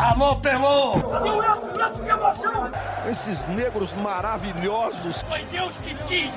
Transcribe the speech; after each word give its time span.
Alô, 0.00 0.36
Pelô! 0.36 0.94
O 0.94 1.44
Edson? 1.44 1.86
Edson, 1.86 2.04
que 2.04 2.10
emoção! 2.10 2.70
Esses 3.10 3.44
negros 3.44 3.94
maravilhosos. 3.96 5.22
Foi 5.24 5.44
Deus 5.44 5.72
que 5.84 5.94
quis! 6.04 6.32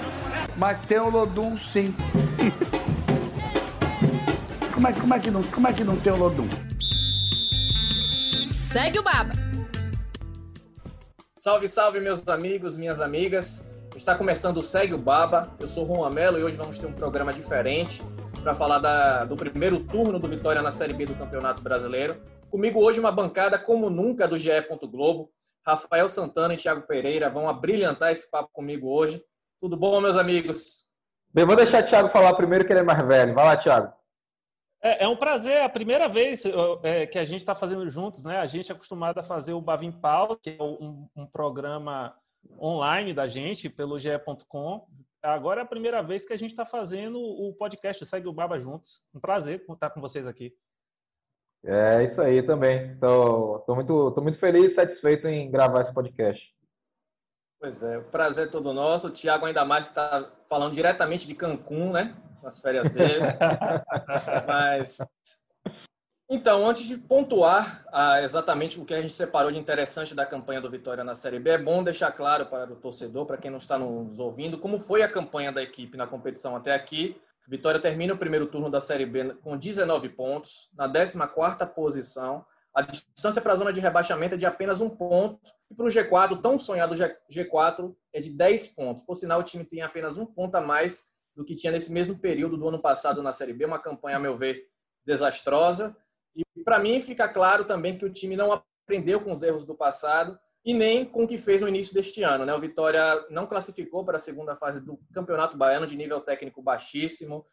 Mas 0.57 0.85
tem 0.85 0.99
o 0.99 1.09
Lodum, 1.09 1.57
sim. 1.57 1.95
como, 4.73 4.85
é, 4.85 4.91
como, 4.91 5.13
é 5.13 5.19
que 5.19 5.31
não, 5.31 5.43
como 5.43 5.67
é 5.69 5.71
que 5.71 5.83
não 5.85 5.95
tem 5.97 6.11
o 6.11 6.17
Lodum? 6.17 6.47
Segue 8.49 8.99
o 8.99 9.03
Baba. 9.03 9.31
Salve, 11.37 11.69
salve, 11.69 12.01
meus 12.01 12.27
amigos, 12.27 12.75
minhas 12.75 12.99
amigas. 12.99 13.69
Está 13.95 14.13
começando 14.13 14.57
o 14.57 14.63
Segue 14.63 14.93
o 14.93 14.97
Baba. 14.97 15.53
Eu 15.57 15.69
sou 15.69 15.87
Juan 15.87 16.09
Melo 16.09 16.37
e 16.37 16.43
hoje 16.43 16.57
vamos 16.57 16.77
ter 16.77 16.87
um 16.87 16.93
programa 16.93 17.31
diferente 17.31 18.03
para 18.41 18.53
falar 18.53 18.79
da, 18.79 19.23
do 19.23 19.37
primeiro 19.37 19.79
turno 19.79 20.19
do 20.19 20.27
Vitória 20.27 20.61
na 20.61 20.71
Série 20.71 20.93
B 20.93 21.05
do 21.05 21.15
Campeonato 21.15 21.61
Brasileiro. 21.61 22.17
Comigo 22.53 22.79
hoje 22.79 22.99
uma 22.99 23.11
bancada 23.11 23.57
como 23.57 23.89
nunca 23.89 24.27
do 24.27 24.37
GE. 24.37 24.51
Globo. 24.83 25.31
Rafael 25.65 26.07
Santana 26.07 26.53
e 26.53 26.57
Thiago 26.57 26.85
Pereira 26.85 27.27
vão 27.27 27.49
abrilhantar 27.49 28.11
esse 28.11 28.29
papo 28.29 28.51
comigo 28.53 28.95
hoje. 28.95 29.25
Tudo 29.59 29.75
bom, 29.75 29.99
meus 29.99 30.15
amigos? 30.15 30.85
Bem, 31.33 31.47
vou 31.47 31.55
deixar 31.55 31.83
o 31.83 31.89
Thiago 31.89 32.09
falar 32.09 32.35
primeiro, 32.35 32.63
que 32.63 32.71
ele 32.71 32.81
é 32.81 32.83
mais 32.83 33.07
velho. 33.07 33.33
Vai 33.33 33.43
lá, 33.43 33.57
Thiago. 33.57 33.91
É, 34.83 35.03
é 35.03 35.07
um 35.07 35.15
prazer, 35.15 35.53
é 35.53 35.63
a 35.63 35.69
primeira 35.69 36.07
vez 36.07 36.43
é, 36.83 37.07
que 37.07 37.17
a 37.17 37.25
gente 37.25 37.39
está 37.39 37.55
fazendo 37.55 37.89
juntos, 37.89 38.23
né? 38.23 38.37
A 38.37 38.45
gente 38.45 38.71
é 38.71 38.75
acostumado 38.75 39.17
a 39.17 39.23
fazer 39.23 39.53
o 39.53 39.61
Bavim 39.61 39.91
Paulo, 39.91 40.37
que 40.37 40.51
é 40.51 40.61
um, 40.61 41.09
um 41.15 41.25
programa 41.25 42.15
online 42.61 43.15
da 43.15 43.27
gente, 43.27 43.67
pelo 43.67 43.97
ge.com. 43.97 44.85
Agora 45.23 45.61
é 45.61 45.63
a 45.63 45.67
primeira 45.67 46.03
vez 46.03 46.23
que 46.23 46.33
a 46.33 46.37
gente 46.37 46.51
está 46.51 46.67
fazendo 46.67 47.19
o 47.19 47.51
podcast 47.53 48.05
Segue 48.05 48.27
o 48.27 48.33
Baba 48.33 48.59
juntos. 48.59 49.01
Um 49.11 49.19
prazer 49.19 49.65
estar 49.67 49.89
com 49.89 49.99
vocês 49.99 50.27
aqui. 50.27 50.53
É 51.65 52.03
isso 52.03 52.21
aí 52.21 52.43
também. 52.43 52.91
Estou 52.91 53.63
muito, 53.69 54.11
tô 54.11 54.21
muito 54.21 54.39
feliz 54.39 54.71
e 54.71 54.75
satisfeito 54.75 55.27
em 55.27 55.49
gravar 55.49 55.83
esse 55.83 55.93
podcast. 55.93 56.43
Pois 57.59 57.81
é, 57.81 57.97
o 57.97 58.03
prazer 58.03 58.47
é 58.47 58.51
todo 58.51 58.73
nosso. 58.73 59.07
O 59.07 59.11
Thiago 59.11 59.45
ainda 59.45 59.63
mais 59.63 59.85
está 59.85 60.29
falando 60.49 60.73
diretamente 60.73 61.25
de 61.25 61.33
Cancún, 61.33 61.91
né? 61.91 62.15
Nas 62.41 62.59
férias 62.59 62.91
dele. 62.91 63.21
Mas 64.45 64.97
então, 66.29 66.67
antes 66.67 66.85
de 66.87 66.97
pontuar 66.97 67.85
ah, 67.91 68.21
exatamente 68.21 68.79
o 68.79 68.85
que 68.85 68.93
a 68.93 68.99
gente 68.99 69.13
separou 69.13 69.51
de 69.51 69.59
interessante 69.59 70.15
da 70.15 70.25
campanha 70.25 70.59
do 70.59 70.69
Vitória 70.69 71.03
na 71.03 71.13
Série 71.13 71.39
B, 71.39 71.51
é 71.51 71.57
bom 71.57 71.83
deixar 71.83 72.11
claro 72.11 72.47
para 72.47 72.73
o 72.73 72.75
torcedor, 72.75 73.25
para 73.25 73.37
quem 73.37 73.51
não 73.51 73.59
está 73.59 73.77
nos 73.77 74.19
ouvindo, 74.19 74.57
como 74.57 74.79
foi 74.79 75.03
a 75.03 75.07
campanha 75.07 75.51
da 75.51 75.61
equipe 75.61 75.95
na 75.95 76.07
competição 76.07 76.55
até 76.55 76.73
aqui. 76.73 77.21
Vitória 77.47 77.79
termina 77.79 78.13
o 78.13 78.17
primeiro 78.17 78.47
turno 78.47 78.69
da 78.69 78.79
Série 78.79 79.05
B 79.05 79.33
com 79.41 79.57
19 79.57 80.09
pontos, 80.09 80.69
na 80.73 80.87
14ª 80.87 81.67
posição. 81.67 82.45
A 82.73 82.81
distância 82.81 83.41
para 83.41 83.53
a 83.53 83.55
zona 83.55 83.73
de 83.73 83.79
rebaixamento 83.79 84.35
é 84.35 84.37
de 84.37 84.45
apenas 84.45 84.81
um 84.81 84.89
ponto. 84.89 85.39
E 85.69 85.75
para 85.75 85.85
o 85.85 85.89
G4, 85.89 86.41
tão 86.41 86.57
sonhado 86.57 86.95
G4, 86.95 87.95
é 88.13 88.19
de 88.19 88.31
10 88.31 88.67
pontos. 88.67 89.03
Por 89.03 89.15
sinal, 89.15 89.41
o 89.41 89.43
time 89.43 89.63
tem 89.63 89.81
apenas 89.81 90.17
um 90.17 90.25
ponto 90.25 90.55
a 90.55 90.61
mais 90.61 91.05
do 91.35 91.43
que 91.43 91.55
tinha 91.55 91.71
nesse 91.71 91.91
mesmo 91.91 92.17
período 92.17 92.57
do 92.57 92.67
ano 92.67 92.79
passado 92.79 93.21
na 93.21 93.33
Série 93.33 93.53
B. 93.53 93.65
Uma 93.65 93.79
campanha, 93.79 94.17
a 94.17 94.19
meu 94.19 94.37
ver, 94.37 94.67
desastrosa. 95.05 95.95
E 96.35 96.43
para 96.63 96.79
mim 96.79 96.99
fica 96.99 97.27
claro 97.27 97.65
também 97.65 97.97
que 97.97 98.05
o 98.05 98.11
time 98.11 98.35
não 98.35 98.51
aprendeu 98.51 99.19
com 99.19 99.33
os 99.33 99.43
erros 99.43 99.65
do 99.65 99.75
passado 99.75 100.39
e 100.65 100.73
nem 100.73 101.03
com 101.03 101.23
o 101.23 101.27
que 101.27 101.37
fez 101.37 101.61
no 101.61 101.67
início 101.67 101.93
deste 101.93 102.23
ano. 102.23 102.45
Né? 102.45 102.53
O 102.53 102.59
Vitória 102.59 103.01
não 103.29 103.45
classificou 103.45 104.05
para 104.05 104.17
a 104.17 104.19
segunda 104.19 104.55
fase 104.55 104.79
do 104.79 104.97
Campeonato 105.13 105.57
Baiano 105.57 105.85
de 105.85 105.97
nível 105.97 106.21
técnico 106.21 106.61
baixíssimo, 106.61 107.45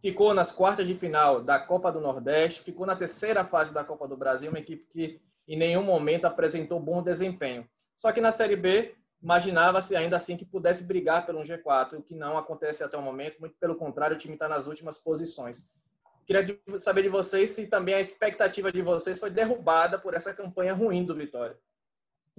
ficou 0.00 0.32
nas 0.32 0.52
quartas 0.52 0.86
de 0.86 0.94
final 0.94 1.42
da 1.42 1.58
Copa 1.58 1.90
do 1.90 2.00
Nordeste, 2.00 2.62
ficou 2.62 2.86
na 2.86 2.96
terceira 2.96 3.44
fase 3.44 3.74
da 3.74 3.84
Copa 3.84 4.06
do 4.06 4.16
Brasil, 4.16 4.50
uma 4.50 4.58
equipe 4.58 4.86
que 4.88 5.20
em 5.46 5.56
nenhum 5.56 5.82
momento 5.82 6.24
apresentou 6.24 6.78
bom 6.78 7.02
desempenho. 7.02 7.68
Só 7.96 8.12
que 8.12 8.20
na 8.20 8.32
Série 8.32 8.56
B 8.56 8.94
imaginava-se 9.22 9.94
ainda 9.94 10.16
assim 10.16 10.36
que 10.36 10.44
pudesse 10.44 10.84
brigar 10.84 11.26
pelo 11.26 11.40
um 11.40 11.42
G4, 11.42 11.98
o 11.98 12.02
que 12.02 12.14
não 12.14 12.38
acontece 12.38 12.82
até 12.82 12.96
o 12.96 13.02
momento, 13.02 13.38
muito 13.40 13.56
pelo 13.58 13.74
contrário, 13.74 14.16
o 14.16 14.18
time 14.18 14.34
está 14.34 14.48
nas 14.48 14.66
últimas 14.66 14.96
posições. 14.96 15.72
Queria 16.24 16.58
saber 16.78 17.02
de 17.02 17.08
vocês 17.08 17.50
se 17.50 17.66
também 17.66 17.94
a 17.94 18.00
expectativa 18.00 18.70
de 18.70 18.80
vocês 18.80 19.18
foi 19.18 19.30
derrubada 19.30 19.98
por 19.98 20.14
essa 20.14 20.32
campanha 20.32 20.72
ruim 20.72 21.04
do 21.04 21.14
Vitória. 21.14 21.58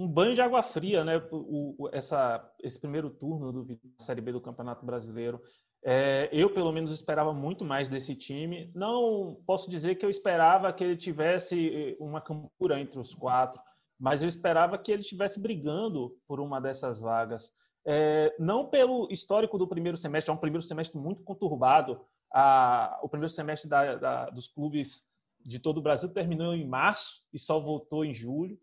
Um 0.01 0.07
banho 0.07 0.33
de 0.33 0.41
água 0.41 0.63
fria, 0.63 1.03
né? 1.03 1.17
O, 1.31 1.75
o, 1.77 1.89
essa, 1.93 2.43
esse 2.63 2.79
primeiro 2.79 3.09
turno 3.09 3.51
do 3.51 3.79
Série 3.99 4.21
B 4.21 4.31
do 4.31 4.41
Campeonato 4.41 4.83
Brasileiro. 4.83 5.39
É, 5.83 6.27
eu, 6.31 6.51
pelo 6.51 6.71
menos, 6.71 6.91
esperava 6.91 7.31
muito 7.33 7.63
mais 7.63 7.87
desse 7.87 8.15
time. 8.15 8.71
Não 8.73 9.37
posso 9.45 9.69
dizer 9.69 9.95
que 9.95 10.05
eu 10.05 10.09
esperava 10.09 10.73
que 10.73 10.83
ele 10.83 10.97
tivesse 10.97 11.69
eh, 11.69 11.97
uma 11.99 12.19
campura 12.19 12.79
entre 12.79 12.99
os 12.99 13.13
quatro, 13.13 13.61
mas 13.99 14.23
eu 14.23 14.27
esperava 14.27 14.77
que 14.77 14.91
ele 14.91 15.01
estivesse 15.01 15.39
brigando 15.39 16.17
por 16.27 16.39
uma 16.39 16.59
dessas 16.59 17.01
vagas. 17.01 17.51
É, 17.85 18.35
não 18.39 18.67
pelo 18.67 19.07
histórico 19.11 19.57
do 19.57 19.67
primeiro 19.67 19.97
semestre, 19.97 20.31
é 20.31 20.33
um 20.33 20.37
primeiro 20.37 20.63
semestre 20.63 20.99
muito 20.99 21.23
conturbado 21.23 22.01
a, 22.33 22.99
o 23.03 23.09
primeiro 23.09 23.31
semestre 23.31 23.69
da, 23.69 23.95
da, 23.95 24.29
dos 24.29 24.47
clubes 24.47 25.03
de 25.43 25.59
todo 25.59 25.77
o 25.77 25.81
Brasil 25.81 26.09
terminou 26.09 26.53
em 26.53 26.67
março 26.67 27.21
e 27.33 27.39
só 27.39 27.59
voltou 27.59 28.05
em 28.05 28.13
julho. 28.13 28.57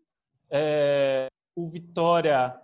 É, 0.49 1.28
o 1.63 1.67
Vitória, 1.67 2.59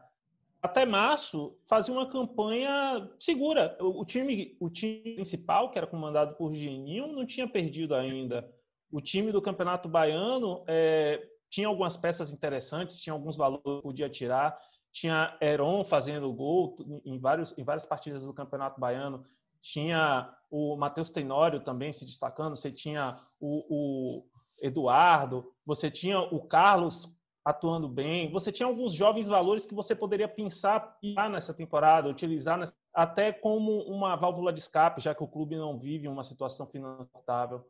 até 0.61 0.85
março, 0.85 1.57
fazia 1.67 1.93
uma 1.93 2.09
campanha 2.09 3.09
segura. 3.19 3.77
O, 3.79 4.05
time, 4.05 4.55
o 4.59 4.69
time 4.69 5.15
principal, 5.15 5.69
que 5.69 5.77
era 5.77 5.87
comandado 5.87 6.35
por 6.35 6.53
Geninho, 6.53 7.07
não 7.07 7.25
tinha 7.25 7.47
perdido 7.47 7.93
ainda. 7.93 8.49
O 8.91 9.01
time 9.01 9.31
do 9.31 9.41
Campeonato 9.41 9.87
Baiano 9.89 10.63
é, 10.67 11.27
tinha 11.49 11.67
algumas 11.67 11.97
peças 11.97 12.33
interessantes, 12.33 12.99
tinha 12.99 13.13
alguns 13.13 13.35
valores 13.35 13.63
que 13.63 13.81
podia 13.81 14.09
tirar. 14.09 14.57
Tinha 14.91 15.37
Heron 15.41 15.83
fazendo 15.83 16.31
gol 16.33 16.75
em, 17.03 17.19
vários, 17.19 17.53
em 17.57 17.63
várias 17.63 17.85
partidas 17.85 18.23
do 18.23 18.33
Campeonato 18.33 18.79
Baiano 18.79 19.25
tinha 19.65 20.31
o 20.51 20.77
Matheus 20.77 21.09
Tenório 21.09 21.59
também 21.59 21.91
se 21.91 22.05
destacando, 22.05 22.55
você 22.55 22.71
tinha 22.71 23.19
o, 23.39 23.65
o, 23.67 24.25
Eduardo, 24.61 25.51
você 25.65 25.89
tinha 25.89 26.19
o 26.19 26.39
Carlos 26.45 27.11
atuando 27.45 27.87
bem, 27.87 28.31
você 28.31 28.51
tinha 28.51 28.65
alguns 28.65 28.91
jovens 28.91 29.27
valores 29.27 29.67
que 29.67 29.75
você 29.75 29.93
poderia 29.93 30.27
pensar 30.27 30.97
nessa 31.29 31.53
temporada, 31.53 32.09
utilizar 32.09 32.57
nessa, 32.57 32.73
até 32.91 33.31
como 33.31 33.83
uma 33.83 34.15
válvula 34.15 34.51
de 34.51 34.59
escape, 34.59 34.99
já 34.99 35.13
que 35.13 35.23
o 35.23 35.27
clube 35.27 35.55
não 35.55 35.77
vive 35.77 36.07
uma 36.07 36.23
situação 36.23 36.65
financeira 36.65 37.63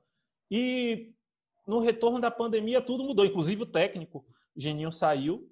E 0.50 1.12
no 1.68 1.80
retorno 1.80 2.22
da 2.22 2.32
pandemia 2.32 2.82
tudo 2.82 3.04
mudou, 3.04 3.26
inclusive 3.26 3.64
o 3.64 3.66
técnico, 3.66 4.26
o 4.56 4.62
Geninho 4.62 4.94
saiu, 4.94 5.52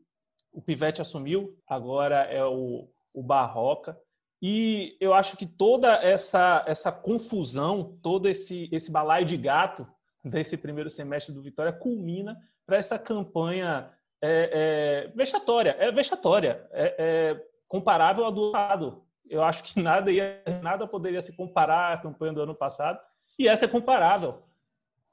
o 0.53 0.61
Pivete 0.61 1.01
assumiu, 1.01 1.57
agora 1.67 2.21
é 2.23 2.45
o, 2.45 2.87
o 3.13 3.21
Barroca. 3.21 3.99
E 4.41 4.95
eu 5.01 5.13
acho 5.13 5.35
que 5.35 5.45
toda 5.45 5.95
essa, 5.95 6.63
essa 6.65 6.91
confusão, 6.91 7.97
todo 8.01 8.29
esse, 8.29 8.69
esse 8.71 8.89
balaio 8.89 9.25
de 9.25 9.35
gato 9.35 9.85
desse 10.23 10.55
primeiro 10.55 10.89
semestre 10.89 11.33
do 11.33 11.41
Vitória 11.41 11.73
culmina 11.73 12.37
para 12.65 12.77
essa 12.77 12.97
campanha 12.97 13.91
é, 14.25 14.49
é, 14.53 15.11
vexatória. 15.13 15.75
É 15.77 15.91
vexatória, 15.91 16.65
é, 16.71 16.95
é 16.97 17.45
comparável 17.67 18.23
ao 18.23 18.31
do 18.31 18.51
lado. 18.51 19.03
Eu 19.29 19.43
acho 19.43 19.63
que 19.63 19.81
nada, 19.81 20.09
ia, 20.09 20.41
nada 20.61 20.87
poderia 20.87 21.21
se 21.21 21.35
comparar 21.35 21.93
à 21.93 21.97
campanha 21.97 22.31
do 22.31 22.41
ano 22.41 22.55
passado, 22.55 22.99
e 23.37 23.47
essa 23.47 23.65
é 23.65 23.67
comparável. 23.67 24.41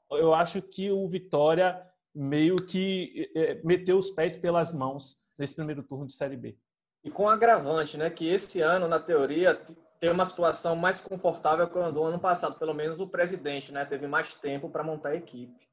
Eu 0.09 0.33
acho 0.33 0.61
que 0.61 0.91
o 0.91 1.07
Vitória 1.09 1.85
meio 2.13 2.55
que 2.55 3.29
é, 3.35 3.59
meteu 3.63 3.97
os 3.97 4.09
pés 4.11 4.37
pelas 4.37 4.73
mãos 4.73 5.17
nesse 5.37 5.55
primeiro 5.55 5.83
turno 5.83 6.07
de 6.07 6.13
Série 6.13 6.37
B. 6.37 6.57
E 7.03 7.09
com 7.09 7.27
agravante, 7.27 7.97
né? 7.97 8.09
Que 8.09 8.29
esse 8.29 8.61
ano, 8.61 8.87
na 8.87 8.99
teoria, 8.99 9.55
tem 9.99 10.11
uma 10.11 10.25
situação 10.25 10.75
mais 10.75 11.01
confortável 11.01 11.67
que 11.67 11.77
o 11.77 12.03
ano 12.03 12.19
passado. 12.19 12.59
Pelo 12.59 12.73
menos 12.73 12.99
o 12.99 13.07
presidente, 13.07 13.71
né? 13.71 13.85
Teve 13.85 14.07
mais 14.07 14.33
tempo 14.33 14.69
para 14.69 14.83
montar 14.83 15.09
a 15.09 15.15
equipe. 15.15 15.70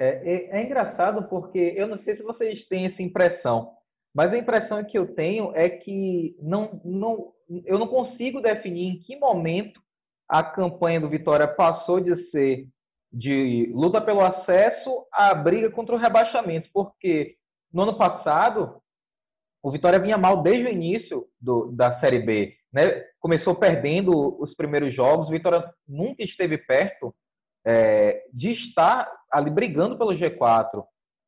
É, 0.00 0.48
é, 0.50 0.62
engraçado 0.64 1.28
porque 1.28 1.74
eu 1.76 1.86
não 1.86 2.02
sei 2.02 2.16
se 2.16 2.22
vocês 2.22 2.66
têm 2.68 2.86
essa 2.86 3.02
impressão, 3.02 3.72
mas 4.14 4.32
a 4.32 4.38
impressão 4.38 4.82
que 4.82 4.98
eu 4.98 5.14
tenho 5.14 5.54
é 5.54 5.68
que 5.68 6.34
não, 6.40 6.80
não, 6.82 7.32
eu 7.66 7.78
não 7.78 7.86
consigo 7.86 8.40
definir 8.40 8.88
em 8.88 9.00
que 9.00 9.16
momento 9.16 9.78
a 10.26 10.42
campanha 10.42 11.00
do 11.00 11.08
Vitória 11.08 11.46
passou 11.46 12.00
de 12.00 12.30
ser 12.30 12.66
de 13.12 13.70
luta 13.74 14.00
pelo 14.00 14.20
acesso 14.20 15.04
à 15.12 15.34
briga 15.34 15.70
contra 15.70 15.94
o 15.94 15.98
rebaixamento, 15.98 16.70
porque 16.72 17.34
no 17.70 17.82
ano 17.82 17.98
passado 17.98 18.80
o 19.62 19.70
Vitória 19.70 19.98
vinha 19.98 20.16
mal 20.16 20.42
desde 20.42 20.64
o 20.64 20.72
início 20.72 21.26
do, 21.38 21.72
da 21.72 22.00
Série 22.00 22.20
B. 22.20 22.56
Né? 22.72 23.04
Começou 23.18 23.54
perdendo 23.54 24.40
os 24.40 24.54
primeiros 24.54 24.94
jogos, 24.94 25.28
o 25.28 25.32
Vitória 25.32 25.62
nunca 25.86 26.22
esteve 26.22 26.56
perto 26.56 27.14
é, 27.66 28.22
de 28.32 28.52
estar 28.52 29.10
ali 29.32 29.50
brigando 29.50 29.96
pelo 29.96 30.12
G4. 30.12 30.84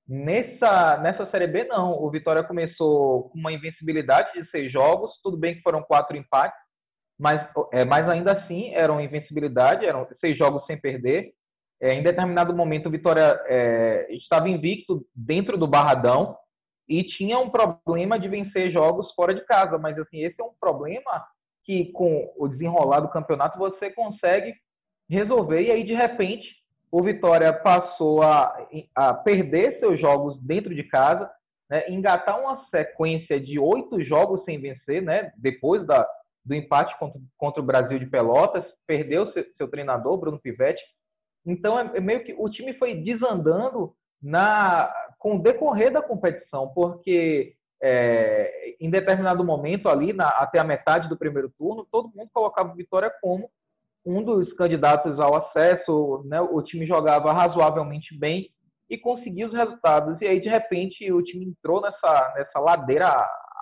Nessa, 0.08 0.98
nessa 0.98 1.30
Série 1.30 1.46
B, 1.46 1.64
não. 1.64 1.92
O 2.02 2.10
Vitória 2.10 2.42
começou 2.42 3.30
com 3.30 3.38
uma 3.38 3.52
invencibilidade 3.52 4.32
de 4.32 4.50
seis 4.50 4.72
jogos, 4.72 5.10
tudo 5.22 5.36
bem 5.36 5.54
que 5.54 5.62
foram 5.62 5.82
quatro 5.82 6.16
empates, 6.16 6.58
mas, 7.18 7.48
é, 7.72 7.84
mas 7.84 8.08
ainda 8.08 8.32
assim 8.32 8.74
eram 8.74 9.00
invencibilidade, 9.00 9.86
eram 9.86 10.06
seis 10.20 10.36
jogos 10.36 10.64
sem 10.66 10.78
perder. 10.78 11.32
É, 11.80 11.94
em 11.94 12.02
determinado 12.02 12.54
momento, 12.54 12.86
o 12.86 12.90
Vitória 12.90 13.40
é, 13.46 14.06
estava 14.12 14.48
invicto 14.48 15.04
dentro 15.14 15.56
do 15.56 15.66
Barradão 15.66 16.36
e 16.88 17.04
tinha 17.04 17.38
um 17.38 17.50
problema 17.50 18.18
de 18.18 18.28
vencer 18.28 18.72
jogos 18.72 19.12
fora 19.14 19.34
de 19.34 19.44
casa. 19.46 19.78
Mas, 19.78 19.98
assim, 19.98 20.22
esse 20.22 20.40
é 20.40 20.44
um 20.44 20.54
problema 20.60 21.24
que, 21.64 21.86
com 21.92 22.32
o 22.36 22.48
desenrolar 22.48 23.00
do 23.00 23.10
campeonato, 23.10 23.58
você 23.58 23.90
consegue 23.90 24.54
resolver. 25.08 25.62
E 25.62 25.70
aí, 25.70 25.84
de 25.84 25.94
repente, 25.94 26.46
o 26.90 27.02
Vitória 27.02 27.52
passou 27.52 28.22
a, 28.22 28.66
a 28.94 29.14
perder 29.14 29.78
seus 29.78 30.00
jogos 30.00 30.40
dentro 30.42 30.74
de 30.74 30.82
casa, 30.84 31.30
né, 31.70 31.88
engatar 31.88 32.38
uma 32.40 32.66
sequência 32.70 33.40
de 33.40 33.58
oito 33.58 34.02
jogos 34.02 34.44
sem 34.44 34.60
vencer, 34.60 35.02
né, 35.02 35.32
depois 35.36 35.86
da, 35.86 36.06
do 36.44 36.54
empate 36.54 36.98
contra, 36.98 37.20
contra 37.36 37.62
o 37.62 37.66
Brasil 37.66 37.98
de 37.98 38.06
Pelotas, 38.06 38.64
perdeu 38.86 39.32
seu, 39.32 39.44
seu 39.56 39.68
treinador, 39.68 40.18
Bruno 40.18 40.38
Pivetti, 40.38 40.82
então, 41.44 41.78
é, 41.78 41.96
é 41.96 42.00
meio 42.00 42.24
que 42.24 42.34
o 42.36 42.48
time 42.48 42.74
foi 42.74 42.94
desandando 42.94 43.94
na, 44.22 44.92
com 45.18 45.36
o 45.36 45.42
decorrer 45.42 45.92
da 45.92 46.00
competição, 46.00 46.68
porque 46.68 47.54
é, 47.82 48.76
em 48.80 48.88
determinado 48.88 49.44
momento 49.44 49.88
ali, 49.88 50.12
na, 50.12 50.28
até 50.28 50.60
a 50.60 50.64
metade 50.64 51.08
do 51.08 51.16
primeiro 51.16 51.52
turno, 51.58 51.86
todo 51.90 52.12
mundo 52.14 52.30
colocava 52.32 52.72
o 52.72 52.76
Vitória 52.76 53.12
como 53.20 53.50
um 54.04 54.22
dos 54.22 54.52
candidatos 54.54 55.18
ao 55.20 55.36
acesso, 55.36 56.22
né? 56.26 56.40
o 56.40 56.60
time 56.62 56.86
jogava 56.86 57.32
razoavelmente 57.32 58.16
bem 58.16 58.50
e 58.90 58.98
conseguia 58.98 59.46
os 59.46 59.52
resultados. 59.52 60.20
E 60.20 60.26
aí, 60.26 60.40
de 60.40 60.48
repente, 60.48 61.10
o 61.12 61.22
time 61.22 61.46
entrou 61.46 61.80
nessa, 61.80 62.34
nessa 62.36 62.58
ladeira 62.58 63.08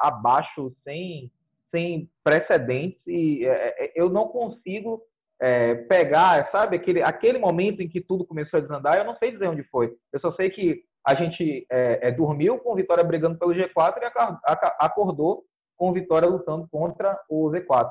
abaixo, 0.00 0.72
sem, 0.82 1.30
sem 1.70 2.08
precedentes, 2.24 3.00
e 3.06 3.44
é, 3.44 3.84
é 3.84 3.92
eu 3.94 4.08
não 4.08 4.28
consigo 4.28 5.02
é, 5.40 5.74
pegar, 5.74 6.50
sabe, 6.50 6.76
aquele, 6.76 7.02
aquele 7.02 7.38
momento 7.38 7.80
em 7.80 7.88
que 7.88 8.00
tudo 8.00 8.26
começou 8.26 8.58
a 8.58 8.60
desandar, 8.60 8.96
eu 8.96 9.04
não 9.04 9.16
sei 9.16 9.30
dizer 9.30 9.48
onde 9.48 9.62
foi. 9.64 9.94
Eu 10.12 10.20
só 10.20 10.32
sei 10.34 10.50
que 10.50 10.82
a 11.06 11.14
gente 11.14 11.66
é, 11.70 12.08
é, 12.08 12.10
dormiu 12.10 12.58
com 12.58 12.74
Vitória 12.74 13.02
brigando 13.02 13.38
pelo 13.38 13.54
G4 13.54 13.94
e 14.02 14.04
acordou 14.78 15.44
com 15.76 15.92
Vitória 15.92 16.28
lutando 16.28 16.68
contra 16.70 17.18
o 17.28 17.50
Z4. 17.50 17.90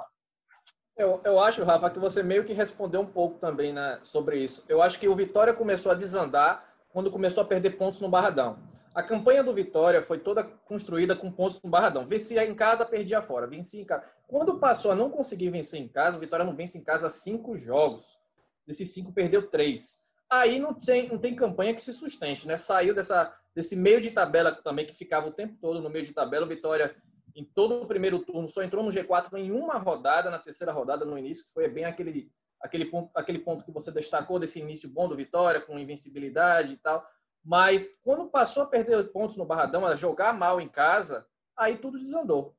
Eu, 1.00 1.22
eu 1.24 1.40
acho, 1.40 1.63
Rafa, 1.63 1.90
que 1.90 1.98
você 1.98 2.22
meio 2.22 2.44
que 2.44 2.51
respondeu 2.51 3.00
um 3.00 3.06
pouco 3.06 3.40
também 3.40 3.72
né, 3.72 3.98
sobre 4.01 4.38
isso. 4.38 4.66
Eu 4.68 4.81
acho 4.81 5.00
que 5.00 5.07
o 5.07 5.16
Vitória 5.16 5.54
começou 5.54 5.94
a 5.94 5.96
desandar 5.96 6.75
quando 6.90 7.10
começou 7.10 7.42
a 7.42 7.48
perder 7.48 7.78
pontos 7.78 8.01
no 8.01 8.10
Barradão. 8.10 8.60
A 8.94 9.01
campanha 9.01 9.42
do 9.42 9.54
Vitória 9.54 10.01
foi 10.01 10.19
toda 10.19 10.44
construída 10.44 11.16
com 11.16 11.31
pontos 11.31 11.62
no 11.63 11.69
Barradão. 11.69 12.06
Vencia 12.06 12.46
em 12.46 12.54
casa, 12.54 12.86
perdia 12.86 13.22
fora. 13.24 13.48
Vencia 13.48 13.81
em 13.81 13.86
casa. 13.86 14.04
Quando 14.28 14.60
passou 14.60 14.92
a 14.92 14.96
não 14.96 15.10
conseguir 15.10 15.50
vencer 15.50 15.80
em 15.80 15.88
casa, 15.88 16.18
o 16.18 16.19
Vitória 16.19 16.44
não 16.44 16.54
vence 16.54 16.78
em 16.78 16.84
casa 16.84 17.10
cinco 17.10 17.56
jogos. 17.56 18.19
Desses 18.68 18.94
cinco, 18.94 19.13
perdeu 19.13 19.50
três. 19.50 20.02
Aí 20.30 20.60
não 20.60 20.74
tem, 20.74 21.07
não 21.07 21.18
tem 21.18 21.34
campanha 21.34 21.74
que 21.74 21.81
se 21.81 21.94
sustente, 21.94 22.45
né? 22.45 22.57
Saiu 22.57 22.94
dessa, 22.94 23.34
desse 23.56 23.74
meio 23.74 24.02
de 24.02 24.12
tabela 24.12 24.52
também, 24.52 24.86
que 24.86 24.94
ficava 24.94 25.30
o 25.30 25.31
tempo 25.31 25.56
todo 25.62 25.80
no 25.80 25.90
meio 25.90 26.04
de 26.04 26.12
tabela. 26.12 26.45
O 26.45 26.50
Vitória, 26.50 26.94
em 27.39 27.45
todo 27.45 27.81
o 27.81 27.88
primeiro 27.88 28.19
turno, 28.19 28.50
só 28.50 28.62
entrou 28.62 28.83
no 28.83 28.91
G4 28.91 29.33
em 29.38 29.50
uma 29.50 29.75
rodada, 29.77 30.30
na 30.30 30.38
terceira 30.38 30.74
rodada, 30.74 31.06
no 31.06 31.18
início, 31.18 31.45
que 31.45 31.53
foi 31.53 31.69
bem 31.69 31.86
aquele, 31.86 32.30
aquele, 32.62 32.86
ponto, 32.86 33.09
aquele 33.15 33.39
ponto 33.39 33.63
que 33.63 33.71
você 33.71 33.91
destacou 33.91 34.38
desse 34.38 34.59
início 34.59 34.89
bom 34.89 35.07
do 35.07 35.15
Vitória, 35.15 35.62
com 35.62 35.80
invencibilidade 35.80 36.74
e 36.74 36.77
tal. 36.77 37.06
Mas 37.41 37.97
quando 38.01 38.30
passou 38.30 38.63
a 38.63 38.65
perder 38.65 39.12
pontos 39.12 39.38
no 39.38 39.45
Barradão, 39.45 39.86
a 39.86 39.95
jogar 39.95 40.33
mal 40.33 40.59
em 40.59 40.68
casa, 40.68 41.25
aí 41.56 41.77
tudo 41.77 41.97
desandou. 41.97 42.57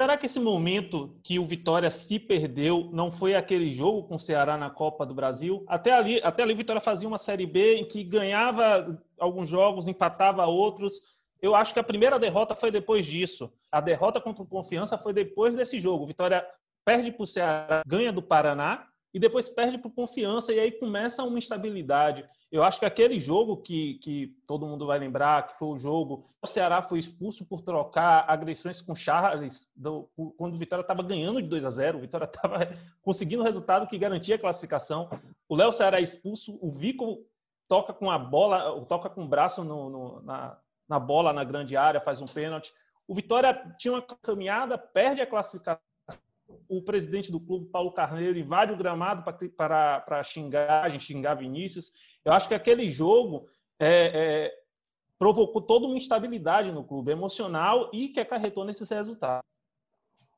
Será 0.00 0.16
que 0.16 0.26
esse 0.26 0.38
momento 0.38 1.18
que 1.24 1.38
o 1.38 1.46
Vitória 1.46 1.90
se 1.90 2.20
perdeu 2.20 2.90
não 2.92 3.10
foi 3.10 3.34
aquele 3.34 3.72
jogo 3.72 4.06
com 4.06 4.16
o 4.16 4.20
Ceará 4.20 4.56
na 4.56 4.70
Copa 4.70 5.04
do 5.04 5.14
Brasil? 5.14 5.64
Até 5.66 5.92
ali, 5.92 6.20
até 6.22 6.44
ali 6.44 6.52
o 6.52 6.56
Vitória 6.56 6.82
fazia 6.82 7.08
uma 7.08 7.18
Série 7.18 7.46
B 7.46 7.76
em 7.76 7.88
que 7.88 8.04
ganhava 8.04 9.02
alguns 9.18 9.48
jogos, 9.48 9.88
empatava 9.88 10.46
outros. 10.46 11.00
Eu 11.40 11.54
acho 11.54 11.72
que 11.72 11.80
a 11.80 11.84
primeira 11.84 12.18
derrota 12.18 12.54
foi 12.54 12.70
depois 12.70 13.06
disso. 13.06 13.52
A 13.70 13.80
derrota 13.80 14.20
contra 14.20 14.42
o 14.42 14.46
Confiança 14.46 14.96
foi 14.96 15.12
depois 15.12 15.54
desse 15.54 15.78
jogo. 15.78 16.06
Vitória 16.06 16.46
perde 16.84 17.10
para 17.10 17.22
o 17.22 17.26
Ceará, 17.26 17.82
ganha 17.86 18.12
do 18.12 18.22
Paraná 18.22 18.86
e 19.12 19.18
depois 19.18 19.48
perde 19.48 19.78
para 19.78 19.88
o 19.88 19.92
Confiança 19.92 20.52
e 20.52 20.60
aí 20.60 20.70
começa 20.72 21.22
uma 21.24 21.38
instabilidade. 21.38 22.24
Eu 22.50 22.62
acho 22.62 22.78
que 22.78 22.86
aquele 22.86 23.18
jogo 23.18 23.56
que, 23.56 23.94
que 23.94 24.36
todo 24.46 24.66
mundo 24.66 24.86
vai 24.86 24.98
lembrar, 24.98 25.48
que 25.48 25.58
foi 25.58 25.68
o 25.68 25.78
jogo, 25.78 26.30
o 26.40 26.46
Ceará 26.46 26.80
foi 26.80 26.98
expulso 26.98 27.44
por 27.44 27.60
trocar 27.60 28.24
agressões 28.28 28.80
com 28.80 28.94
Charles, 28.94 29.68
do, 29.74 30.08
quando 30.36 30.54
o 30.54 30.58
Vitória 30.58 30.82
estava 30.82 31.02
ganhando 31.02 31.42
de 31.42 31.48
2 31.48 31.64
a 31.64 31.70
0 31.70 31.98
o 31.98 32.00
Vitória 32.00 32.24
estava 32.32 32.68
conseguindo 33.02 33.42
o 33.42 33.44
resultado 33.44 33.86
que 33.86 33.98
garantia 33.98 34.36
a 34.36 34.38
classificação. 34.38 35.10
O 35.48 35.56
Léo 35.56 35.72
Ceará 35.72 35.98
é 35.98 36.02
expulso, 36.02 36.56
o 36.62 36.70
Vico 36.70 37.26
toca 37.66 37.92
com 37.92 38.10
a 38.10 38.18
bola, 38.18 38.80
toca 38.86 39.10
com 39.10 39.24
o 39.24 39.28
braço 39.28 39.64
no, 39.64 39.90
no, 39.90 40.22
na, 40.22 40.56
na 40.88 40.98
bola 40.98 41.32
na 41.32 41.44
grande 41.44 41.76
área, 41.76 42.00
faz 42.00 42.20
um 42.20 42.26
pênalti. 42.26 42.72
O 43.08 43.14
Vitória 43.14 43.54
tinha 43.78 43.94
uma 43.94 44.02
caminhada, 44.02 44.76
perde 44.76 45.20
a 45.20 45.26
classificação 45.26 45.80
o 46.68 46.82
presidente 46.82 47.30
do 47.30 47.40
clube, 47.40 47.66
Paulo 47.66 47.92
Carneiro, 47.92 48.38
invade 48.38 48.72
o 48.72 48.76
gramado 48.76 49.24
para 49.56 50.22
xingar, 50.22 50.90
xingar 51.00 51.34
Vinícius. 51.34 51.92
Eu 52.24 52.32
acho 52.32 52.48
que 52.48 52.54
aquele 52.54 52.88
jogo 52.88 53.48
é, 53.78 54.46
é, 54.46 54.52
provocou 55.18 55.62
toda 55.62 55.86
uma 55.86 55.96
instabilidade 55.96 56.72
no 56.72 56.84
clube, 56.84 57.10
emocional, 57.10 57.90
e 57.92 58.08
que 58.08 58.20
acarretou 58.20 58.64
nesses 58.64 58.88
resultados. 58.88 59.44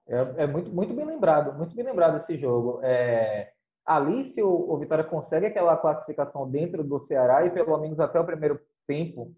É, 0.06 0.44
é 0.44 0.46
muito, 0.46 0.70
muito 0.70 0.94
bem 0.94 1.04
lembrado, 1.04 1.56
muito 1.56 1.74
bem 1.74 1.84
lembrado 1.84 2.22
esse 2.22 2.38
jogo. 2.38 2.80
É, 2.82 3.52
ali, 3.84 4.32
se 4.32 4.42
o, 4.42 4.48
o 4.48 4.78
Vitória 4.78 5.04
consegue 5.04 5.46
aquela 5.46 5.76
classificação 5.76 6.50
dentro 6.50 6.82
do 6.82 7.06
Ceará, 7.06 7.44
e 7.44 7.50
pelo 7.50 7.76
menos 7.78 8.00
até 8.00 8.18
o 8.18 8.24
primeiro 8.24 8.60
tempo, 8.86 9.34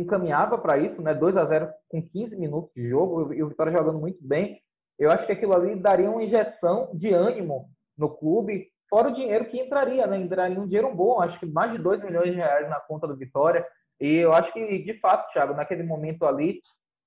encaminhava 0.00 0.58
para 0.58 0.78
isso, 0.78 1.00
né? 1.02 1.14
2 1.14 1.36
a 1.36 1.44
0 1.44 1.68
com 1.88 2.02
15 2.02 2.36
minutos 2.36 2.70
de 2.74 2.88
jogo, 2.88 3.32
e 3.32 3.42
o 3.42 3.48
Vitória 3.48 3.72
jogando 3.72 3.98
muito 3.98 4.18
bem 4.20 4.60
eu 4.98 5.10
acho 5.10 5.26
que 5.26 5.32
aquilo 5.32 5.54
ali 5.54 5.76
daria 5.76 6.10
uma 6.10 6.22
injeção 6.22 6.90
de 6.94 7.12
ânimo 7.12 7.68
no 7.96 8.08
clube, 8.08 8.68
fora 8.88 9.08
o 9.08 9.14
dinheiro 9.14 9.46
que 9.46 9.60
entraria, 9.60 10.06
né? 10.06 10.18
Entraria 10.18 10.60
um 10.60 10.66
dinheiro 10.66 10.94
bom, 10.94 11.20
acho 11.20 11.38
que 11.38 11.46
mais 11.46 11.72
de 11.72 11.78
2 11.78 12.02
milhões 12.04 12.30
de 12.30 12.36
reais 12.36 12.68
na 12.68 12.80
conta 12.80 13.06
do 13.06 13.16
Vitória. 13.16 13.66
E 14.00 14.16
eu 14.16 14.32
acho 14.32 14.52
que, 14.52 14.78
de 14.78 14.98
fato, 15.00 15.32
Thiago, 15.32 15.54
naquele 15.54 15.82
momento 15.82 16.24
ali, 16.24 16.60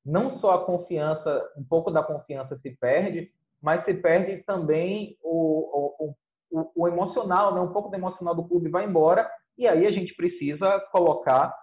não 0.06 0.40
só 0.40 0.52
a 0.52 0.66
confiança, 0.66 1.44
um 1.58 1.64
pouco 1.64 1.92
da 1.92 2.04
confiança 2.04 2.58
se 2.58 2.72
perde, 2.72 3.30
mas 3.62 3.84
se 3.86 3.94
perde 3.94 4.44
também 4.44 5.18
o, 5.22 5.96
o, 6.00 6.16
o, 6.52 6.72
o 6.76 6.88
emocional, 6.88 7.54
né? 7.54 7.62
Um 7.62 7.74
pouco 7.74 7.90
do 7.90 7.96
emocional 7.96 8.36
do 8.36 8.48
clube 8.48 8.70
vai 8.70 8.86
embora, 8.86 9.30
e 9.58 9.68
aí 9.68 9.88
a 9.88 9.92
gente 9.92 10.14
precisa 10.16 10.80
colocar 10.92 11.54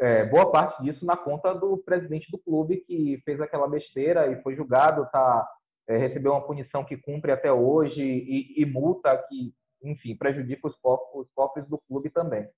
é, 0.00 0.24
boa 0.26 0.50
parte 0.50 0.82
disso 0.82 1.04
na 1.04 1.16
conta 1.16 1.54
do 1.54 1.78
presidente 1.78 2.30
do 2.30 2.38
clube 2.38 2.78
que 2.86 3.20
fez 3.24 3.40
aquela 3.40 3.68
besteira 3.68 4.30
e 4.30 4.42
foi 4.42 4.54
julgado, 4.54 5.02
está 5.04 5.48
é, 5.88 5.96
recebeu 5.96 6.32
uma 6.32 6.46
punição 6.46 6.84
que 6.84 6.96
cumpre 6.96 7.32
até 7.32 7.52
hoje 7.52 8.00
e, 8.00 8.62
e 8.62 8.66
multa 8.66 9.16
que, 9.28 9.52
enfim, 9.82 10.16
prejudica 10.16 10.68
os 10.68 10.74
os 11.14 11.28
cofres 11.34 11.66
do 11.68 11.78
clube 11.88 12.10
também. 12.10 12.48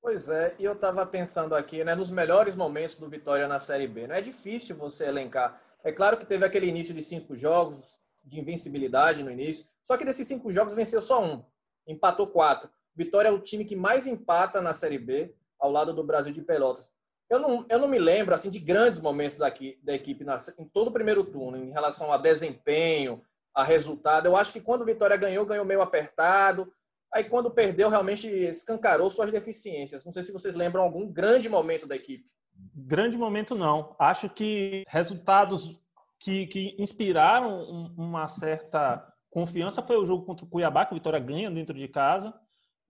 Pois 0.00 0.28
é, 0.28 0.54
e 0.58 0.64
eu 0.64 0.74
estava 0.74 1.04
pensando 1.04 1.54
aqui, 1.54 1.82
né, 1.82 1.94
nos 1.94 2.10
melhores 2.10 2.54
momentos 2.54 2.96
do 2.96 3.10
Vitória 3.10 3.48
na 3.48 3.58
Série 3.58 3.88
B. 3.88 4.06
Não 4.06 4.14
é 4.14 4.20
difícil 4.20 4.76
você 4.76 5.06
elencar. 5.06 5.60
É 5.82 5.90
claro 5.90 6.16
que 6.16 6.26
teve 6.26 6.44
aquele 6.44 6.66
início 6.66 6.94
de 6.94 7.02
cinco 7.02 7.36
jogos, 7.36 7.98
de 8.22 8.38
invencibilidade 8.38 9.22
no 9.22 9.30
início, 9.30 9.66
só 9.82 9.96
que 9.96 10.04
desses 10.04 10.28
cinco 10.28 10.52
jogos 10.52 10.74
venceu 10.74 11.00
só 11.00 11.22
um, 11.22 11.44
empatou 11.86 12.28
quatro. 12.28 12.70
Vitória 12.94 13.28
é 13.28 13.32
o 13.32 13.40
time 13.40 13.64
que 13.64 13.74
mais 13.74 14.06
empata 14.06 14.60
na 14.60 14.74
Série 14.74 14.98
B, 14.98 15.34
ao 15.58 15.70
lado 15.70 15.92
do 15.92 16.04
Brasil 16.04 16.32
de 16.32 16.42
Pelotas. 16.42 16.90
Eu 17.30 17.38
não, 17.38 17.66
eu 17.68 17.78
não 17.78 17.88
me 17.88 17.98
lembro 17.98 18.34
assim 18.34 18.48
de 18.48 18.58
grandes 18.58 19.00
momentos 19.00 19.36
daqui, 19.36 19.78
da 19.82 19.94
equipe 19.94 20.24
na, 20.24 20.38
em 20.58 20.64
todo 20.64 20.88
o 20.88 20.92
primeiro 20.92 21.24
turno, 21.24 21.58
em 21.58 21.70
relação 21.70 22.10
a 22.10 22.16
desempenho, 22.16 23.22
a 23.54 23.62
resultado. 23.62 24.26
Eu 24.26 24.36
acho 24.36 24.52
que 24.52 24.60
quando 24.60 24.82
o 24.82 24.86
Vitória 24.86 25.16
ganhou, 25.16 25.44
ganhou 25.44 25.64
meio 25.64 25.82
apertado. 25.82 26.72
Aí 27.12 27.24
quando 27.24 27.50
perdeu, 27.50 27.90
realmente 27.90 28.26
escancarou 28.28 29.10
suas 29.10 29.30
deficiências. 29.30 30.04
Não 30.04 30.12
sei 30.12 30.22
se 30.22 30.32
vocês 30.32 30.54
lembram 30.54 30.82
algum 30.82 31.10
grande 31.10 31.48
momento 31.48 31.86
da 31.86 31.96
equipe. 31.96 32.24
Grande 32.74 33.18
momento 33.18 33.54
não. 33.54 33.94
Acho 33.98 34.28
que 34.30 34.84
resultados 34.88 35.78
que, 36.18 36.46
que 36.46 36.76
inspiraram 36.78 37.92
uma 37.96 38.26
certa 38.26 39.06
confiança 39.30 39.82
foi 39.82 39.96
o 39.96 40.06
jogo 40.06 40.24
contra 40.24 40.46
o 40.46 40.48
Cuiabá, 40.48 40.86
que 40.86 40.92
o 40.92 40.96
Vitória 40.96 41.20
ganha 41.20 41.50
dentro 41.50 41.76
de 41.76 41.88
casa 41.88 42.34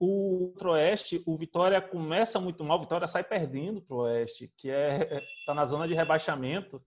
o 0.00 0.52
Oeste, 0.62 1.22
o 1.26 1.36
Vitória 1.36 1.80
começa 1.80 2.38
muito 2.38 2.64
mal, 2.64 2.78
o 2.78 2.82
Vitória 2.82 3.06
sai 3.06 3.24
perdendo 3.24 3.80
para 3.80 3.96
o 3.96 4.00
Oeste, 4.00 4.52
que 4.56 4.70
é 4.70 5.22
está 5.40 5.54
na 5.54 5.64
zona 5.64 5.88
de 5.88 5.94
rebaixamento, 5.94 6.82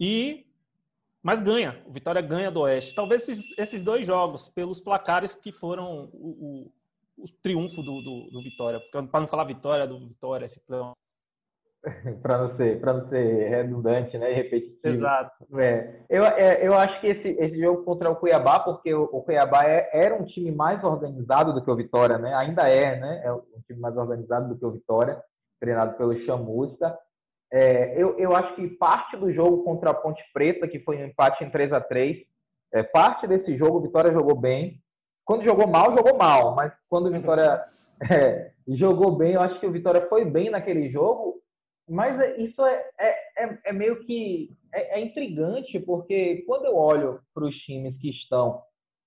e 0.00 0.46
mas 1.22 1.40
ganha, 1.40 1.82
o 1.84 1.92
Vitória 1.92 2.22
ganha 2.22 2.52
do 2.52 2.60
Oeste. 2.60 2.94
Talvez 2.94 3.28
esses, 3.28 3.58
esses 3.58 3.82
dois 3.82 4.06
jogos, 4.06 4.46
pelos 4.46 4.80
placares 4.80 5.34
que 5.34 5.50
foram 5.50 6.08
o, 6.12 6.70
o, 7.18 7.24
o 7.24 7.28
triunfo 7.42 7.82
do, 7.82 8.00
do, 8.00 8.30
do 8.30 8.42
Vitória, 8.42 8.80
para 8.90 9.20
não 9.20 9.26
falar 9.26 9.42
vitória 9.42 9.86
do 9.86 9.98
Vitória, 10.06 10.46
esse 10.46 10.60
plano. 10.60 10.96
para 12.22 12.38
não 12.38 12.56
ser 12.56 12.80
para 12.80 12.92
não 12.94 13.08
ser 13.08 13.48
redundante, 13.48 14.18
né, 14.18 14.32
repetitivo. 14.32 14.94
Exato. 14.96 15.46
É, 15.58 16.00
eu, 16.08 16.24
é, 16.24 16.66
eu 16.66 16.74
acho 16.74 17.00
que 17.00 17.06
esse, 17.06 17.28
esse 17.28 17.60
jogo 17.60 17.84
contra 17.84 18.10
o 18.10 18.16
Cuiabá, 18.16 18.60
porque 18.60 18.92
o, 18.92 19.04
o 19.04 19.22
Cuiabá 19.22 19.64
é, 19.64 19.88
era 19.92 20.14
um 20.14 20.24
time 20.24 20.50
mais 20.50 20.82
organizado 20.82 21.52
do 21.52 21.62
que 21.62 21.70
o 21.70 21.76
Vitória, 21.76 22.18
né? 22.18 22.34
Ainda 22.34 22.68
é, 22.68 22.98
né? 22.98 23.22
É 23.24 23.32
um 23.32 23.42
time 23.66 23.80
mais 23.80 23.96
organizado 23.96 24.48
do 24.48 24.58
que 24.58 24.64
o 24.64 24.72
Vitória, 24.72 25.20
treinado 25.60 25.96
pelo 25.96 26.18
Chamusca. 26.24 26.98
É, 27.52 28.00
eu, 28.00 28.18
eu 28.18 28.34
acho 28.34 28.56
que 28.56 28.66
parte 28.68 29.16
do 29.16 29.32
jogo 29.32 29.62
contra 29.62 29.90
a 29.90 29.94
Ponte 29.94 30.22
Preta, 30.32 30.66
que 30.66 30.80
foi 30.80 30.96
um 30.96 31.06
empate 31.06 31.44
em 31.44 31.50
3 31.50 31.72
a 31.72 31.80
3 31.80 32.18
é, 32.72 32.82
parte 32.82 33.26
desse 33.26 33.56
jogo 33.56 33.78
o 33.78 33.82
Vitória 33.82 34.12
jogou 34.12 34.36
bem. 34.36 34.80
Quando 35.24 35.44
jogou 35.44 35.66
mal, 35.66 35.96
jogou 35.96 36.16
mal, 36.16 36.54
mas 36.54 36.72
quando 36.88 37.06
o 37.06 37.12
Vitória 37.12 37.60
é, 38.10 38.52
jogou 38.68 39.16
bem, 39.16 39.32
eu 39.32 39.40
acho 39.40 39.58
que 39.58 39.66
o 39.66 39.72
Vitória 39.72 40.06
foi 40.08 40.24
bem 40.24 40.50
naquele 40.50 40.90
jogo. 40.90 41.40
Mas 41.88 42.18
é, 42.20 42.40
isso 42.40 42.64
é, 42.64 42.90
é, 42.98 43.44
é, 43.44 43.58
é 43.66 43.72
meio 43.72 44.04
que 44.04 44.50
é, 44.72 44.98
é, 44.98 45.00
intrigante, 45.00 45.78
porque 45.78 46.42
quando 46.46 46.64
eu 46.64 46.76
olho 46.76 47.20
para 47.32 47.44
os 47.44 47.54
times 47.60 47.96
que 47.98 48.10
estão 48.10 48.62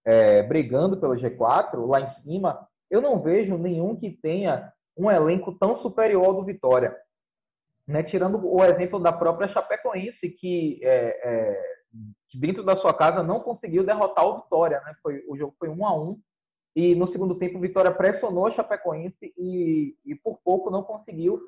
é, 0.06 0.42
brigando 0.44 0.98
pelo 0.98 1.16
G4, 1.16 1.86
lá 1.86 2.02
em 2.02 2.24
cima, 2.24 2.68
eu 2.90 3.02
não 3.02 3.22
vejo 3.22 3.58
nenhum 3.58 3.96
que 3.96 4.12
tenha 4.12 4.72
um 4.98 5.12
elenco 5.12 5.54
tão 5.60 5.82
superior 5.82 6.26
ao 6.26 6.34
do 6.36 6.46
Vitória. 6.46 6.96
Né? 7.86 8.04
Tirando 8.04 8.40
o 8.46 8.64
exemplo 8.64 9.00
da 9.00 9.12
própria 9.12 9.50
Chapecoense, 9.50 10.30
que, 10.30 10.82
que 12.30 12.38
dentro 12.38 12.64
da 12.64 12.78
sua 12.78 12.94
casa 12.94 13.22
não 13.24 13.40
conseguiu 13.40 13.84
derrotar 13.84 14.26
o 14.26 14.42
Vitória. 14.42 14.82
Né? 14.82 14.96
Foi, 15.02 15.24
o 15.28 15.38
jogo 15.38 15.56
foi 15.60 15.70
um 15.70 15.86
a 15.86 15.94
um 15.98 16.20
e 16.76 16.96
no 16.96 17.12
segundo 17.12 17.36
tempo 17.36 17.58
o 17.58 17.62
Vitória 17.62 17.92
pressionou 17.92 18.48
a 18.48 18.52
Chapecoense 18.52 19.34
e, 19.38 19.96
e 20.06 20.16
por 20.16 20.40
pouco 20.44 20.70
não 20.70 20.84
conseguiu 20.84 21.42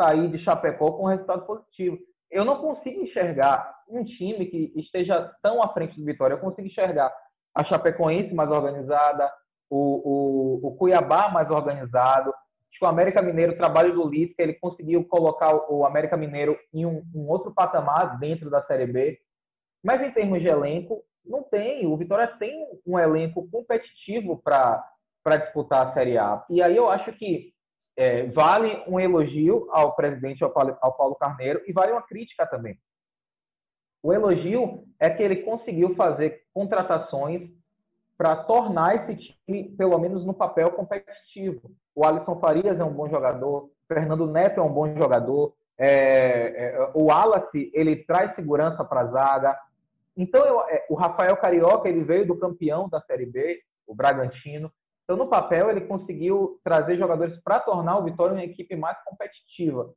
sair 0.00 0.28
de 0.28 0.38
Chapecó 0.44 0.92
com 0.92 1.04
um 1.04 1.08
resultado 1.08 1.46
positivo. 1.46 1.98
Eu 2.30 2.44
não 2.44 2.60
consigo 2.60 3.00
enxergar 3.00 3.74
um 3.88 4.04
time 4.04 4.46
que 4.46 4.72
esteja 4.76 5.32
tão 5.42 5.62
à 5.62 5.72
frente 5.72 5.98
do 5.98 6.04
Vitória. 6.04 6.34
Eu 6.34 6.40
consigo 6.40 6.66
enxergar 6.66 7.12
a 7.54 7.64
Chapecoense 7.64 8.34
mais 8.34 8.50
organizada, 8.50 9.32
o, 9.70 10.60
o, 10.64 10.68
o 10.68 10.76
Cuiabá 10.76 11.28
mais 11.28 11.50
organizado. 11.50 12.32
O 12.82 12.86
América 12.86 13.22
Mineiro, 13.22 13.52
o 13.52 13.56
trabalho 13.56 13.94
do 13.94 14.06
Lisca, 14.06 14.42
ele 14.42 14.52
conseguiu 14.52 15.02
colocar 15.08 15.54
o 15.70 15.86
América 15.86 16.14
Mineiro 16.14 16.58
em 16.74 16.84
um, 16.84 17.02
um 17.14 17.26
outro 17.26 17.50
patamar 17.54 18.18
dentro 18.18 18.50
da 18.50 18.62
Série 18.64 18.86
B. 18.86 19.18
Mas 19.82 20.02
em 20.02 20.10
termos 20.12 20.42
de 20.42 20.48
elenco, 20.48 21.02
não 21.24 21.42
tem. 21.42 21.86
O 21.86 21.96
Vitória 21.96 22.26
tem 22.38 22.66
um 22.86 22.98
elenco 22.98 23.48
competitivo 23.50 24.42
para 24.42 24.84
disputar 25.38 25.86
a 25.86 25.94
Série 25.94 26.18
A. 26.18 26.44
E 26.50 26.62
aí 26.62 26.76
eu 26.76 26.90
acho 26.90 27.10
que 27.12 27.54
é, 27.96 28.26
vale 28.26 28.82
um 28.86 29.00
elogio 29.00 29.66
ao 29.70 29.96
presidente, 29.96 30.44
ao 30.44 30.50
Paulo, 30.50 30.76
ao 30.80 30.96
Paulo 30.96 31.14
Carneiro, 31.16 31.62
e 31.66 31.72
vale 31.72 31.92
uma 31.92 32.02
crítica 32.02 32.46
também. 32.46 32.78
O 34.02 34.12
elogio 34.12 34.84
é 35.00 35.08
que 35.10 35.22
ele 35.22 35.36
conseguiu 35.36 35.94
fazer 35.94 36.42
contratações 36.52 37.50
para 38.16 38.36
tornar 38.36 38.96
esse 38.96 39.34
time, 39.44 39.64
pelo 39.76 39.98
menos 39.98 40.24
no 40.24 40.32
papel, 40.32 40.70
competitivo. 40.70 41.70
O 41.94 42.04
Alisson 42.04 42.38
Farias 42.38 42.78
é 42.78 42.84
um 42.84 42.92
bom 42.92 43.08
jogador, 43.08 43.64
o 43.64 43.70
Fernando 43.88 44.26
Neto 44.26 44.60
é 44.60 44.62
um 44.62 44.72
bom 44.72 44.94
jogador, 44.94 45.54
é, 45.78 45.88
é, 45.88 46.90
o 46.94 47.04
Wallace 47.06 47.70
ele 47.74 47.96
traz 48.04 48.34
segurança 48.34 48.84
para 48.84 49.00
a 49.00 49.06
zaga. 49.06 49.58
Então, 50.16 50.44
eu, 50.44 50.60
é, 50.62 50.86
o 50.88 50.94
Rafael 50.94 51.36
Carioca 51.36 51.88
ele 51.88 52.02
veio 52.04 52.26
do 52.26 52.38
campeão 52.38 52.88
da 52.88 53.00
Série 53.02 53.26
B, 53.26 53.60
o 53.86 53.94
Bragantino. 53.94 54.72
Então, 55.06 55.16
no 55.16 55.28
papel, 55.28 55.70
ele 55.70 55.82
conseguiu 55.82 56.58
trazer 56.64 56.98
jogadores 56.98 57.38
para 57.44 57.60
tornar 57.60 57.96
o 57.96 58.02
Vitória 58.02 58.32
uma 58.34 58.42
equipe 58.42 58.74
mais 58.74 58.98
competitiva. 59.04 59.94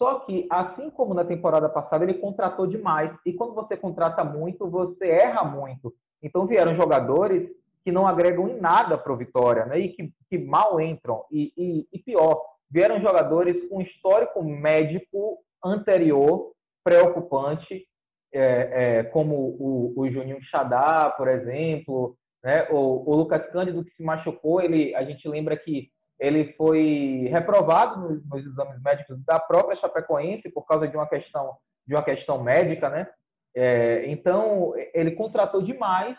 Só 0.00 0.20
que, 0.20 0.48
assim 0.50 0.88
como 0.88 1.12
na 1.12 1.22
temporada 1.22 1.68
passada, 1.68 2.02
ele 2.02 2.14
contratou 2.14 2.66
demais. 2.66 3.14
E 3.26 3.34
quando 3.34 3.52
você 3.52 3.76
contrata 3.76 4.24
muito, 4.24 4.70
você 4.70 5.06
erra 5.06 5.44
muito. 5.44 5.92
Então, 6.22 6.46
vieram 6.46 6.74
jogadores 6.74 7.46
que 7.84 7.92
não 7.92 8.06
agregam 8.06 8.48
em 8.48 8.58
nada 8.58 8.96
para 8.96 9.12
o 9.12 9.16
Vitória, 9.16 9.66
né? 9.66 9.78
E 9.78 9.90
que, 9.90 10.10
que 10.30 10.38
mal 10.38 10.80
entram. 10.80 11.24
E, 11.30 11.52
e, 11.54 11.88
e, 11.92 11.98
pior, 11.98 12.42
vieram 12.70 13.02
jogadores 13.02 13.68
com 13.68 13.82
histórico 13.82 14.42
médico 14.42 15.40
anterior 15.62 16.52
preocupante, 16.82 17.86
é, 18.32 19.00
é, 19.00 19.04
como 19.04 19.34
o, 19.34 19.92
o 19.94 20.10
Juninho 20.10 20.42
Xadá, 20.44 21.10
por 21.10 21.28
exemplo, 21.28 22.16
né? 22.42 22.66
O, 22.70 23.10
o 23.10 23.14
Lucas 23.14 23.46
Cândido, 23.50 23.84
que 23.84 23.94
se 23.94 24.02
machucou, 24.02 24.60
ele, 24.60 24.94
a 24.94 25.04
gente 25.04 25.26
lembra 25.28 25.56
que 25.56 25.90
ele 26.18 26.52
foi 26.54 27.28
reprovado 27.30 28.00
nos, 28.00 28.28
nos, 28.28 28.46
exames 28.46 28.80
médicos 28.82 29.18
da 29.24 29.38
própria 29.38 29.76
Chapecoense 29.76 30.48
por 30.50 30.66
causa 30.66 30.86
de 30.86 30.96
uma 30.96 31.06
questão, 31.08 31.56
de 31.86 31.94
uma 31.94 32.02
questão 32.02 32.42
médica, 32.42 32.88
né? 32.88 33.08
É, 33.54 34.06
então, 34.06 34.72
ele 34.94 35.12
contratou 35.12 35.62
demais 35.62 36.16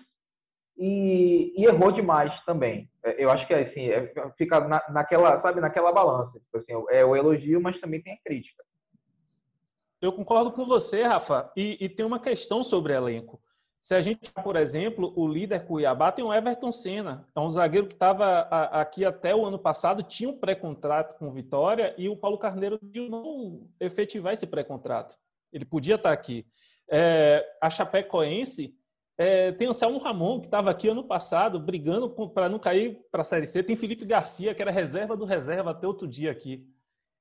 e, 0.77 1.53
e, 1.55 1.65
errou 1.65 1.91
demais 1.91 2.31
também. 2.45 2.89
É, 3.03 3.23
eu 3.23 3.29
acho 3.29 3.47
que 3.47 3.53
assim, 3.53 3.89
é, 3.89 4.11
fica 4.37 4.59
na, 4.61 4.83
naquela, 4.89 5.41
sabe, 5.41 5.61
naquela 5.61 5.91
balança. 5.91 6.39
Tipo 6.39 6.57
assim, 6.57 6.85
é 6.89 7.05
o 7.05 7.15
elogio, 7.15 7.61
mas 7.61 7.79
também 7.79 8.01
tem 8.01 8.13
a 8.13 8.21
crítica. 8.23 8.63
Eu 10.01 10.11
concordo 10.11 10.51
com 10.51 10.65
você, 10.65 11.03
Rafa, 11.03 11.49
e, 11.55 11.77
e 11.79 11.87
tem 11.87 12.05
uma 12.05 12.19
questão 12.19 12.61
sobre 12.61 12.93
elenco. 12.93 13.39
Se 13.83 13.93
a 13.93 14.01
gente, 14.01 14.31
por 14.31 14.55
exemplo, 14.55 15.11
o 15.13 15.27
líder 15.27 15.65
Cuiabá 15.65 16.09
tem 16.09 16.23
o 16.23 16.33
Everton 16.33 16.71
Senna, 16.71 17.27
é 17.35 17.39
um 17.41 17.49
zagueiro 17.49 17.85
que 17.85 17.93
estava 17.93 18.39
aqui 18.71 19.03
até 19.03 19.35
o 19.35 19.45
ano 19.45 19.59
passado, 19.59 20.01
tinha 20.01 20.29
um 20.29 20.37
pré-contrato 20.37 21.17
com 21.19 21.33
Vitória 21.33 21.93
e 21.97 22.07
o 22.07 22.15
Paulo 22.15 22.37
Carneiro 22.37 22.79
não 22.81 23.67
efetivar 23.81 24.31
esse 24.31 24.47
pré-contrato. 24.47 25.17
Ele 25.51 25.65
podia 25.65 25.95
estar 25.95 26.13
aqui. 26.13 26.47
É, 26.89 27.45
a 27.61 27.69
Chapecoense 27.69 28.73
é, 29.17 29.51
tem 29.51 29.67
o 29.67 29.73
Selmo 29.73 29.99
Ramon, 29.99 30.39
que 30.39 30.47
estava 30.47 30.71
aqui 30.71 30.87
ano 30.87 31.03
passado, 31.03 31.59
brigando 31.59 32.09
para 32.29 32.47
não 32.47 32.59
cair 32.59 33.01
para 33.11 33.21
a 33.21 33.25
Série 33.25 33.45
C. 33.45 33.61
Tem 33.61 33.75
Felipe 33.75 34.05
Garcia, 34.05 34.55
que 34.55 34.61
era 34.61 34.71
reserva 34.71 35.17
do 35.17 35.25
reserva 35.25 35.71
até 35.71 35.85
outro 35.85 36.07
dia 36.07 36.31
aqui. 36.31 36.65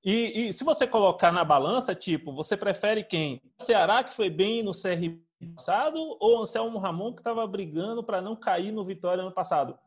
E, 0.05 0.49
e 0.49 0.53
se 0.53 0.63
você 0.63 0.87
colocar 0.87 1.33
na 1.33 1.45
balança, 1.45 1.93
tipo, 1.93 2.33
você 2.33 2.57
prefere 2.57 3.03
quem? 3.03 3.43
O 3.61 3.65
Ceará, 3.65 4.05
que 4.05 4.15
foi 4.15 4.31
bem 4.31 4.63
no 4.63 4.71
CRB 4.71 5.21
passado 5.47 6.17
ou 6.21 6.41
Anselmo 6.41 6.79
Ramon 6.79 7.13
que 7.13 7.21
estava 7.21 7.47
brigando 7.47 8.03
para 8.03 8.21
não 8.21 8.37
cair 8.37 8.73
no 8.73 8.85
Vitória 8.85 9.23
ano 9.23 9.33
passado? 9.33 9.79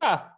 Ah, 0.00 0.36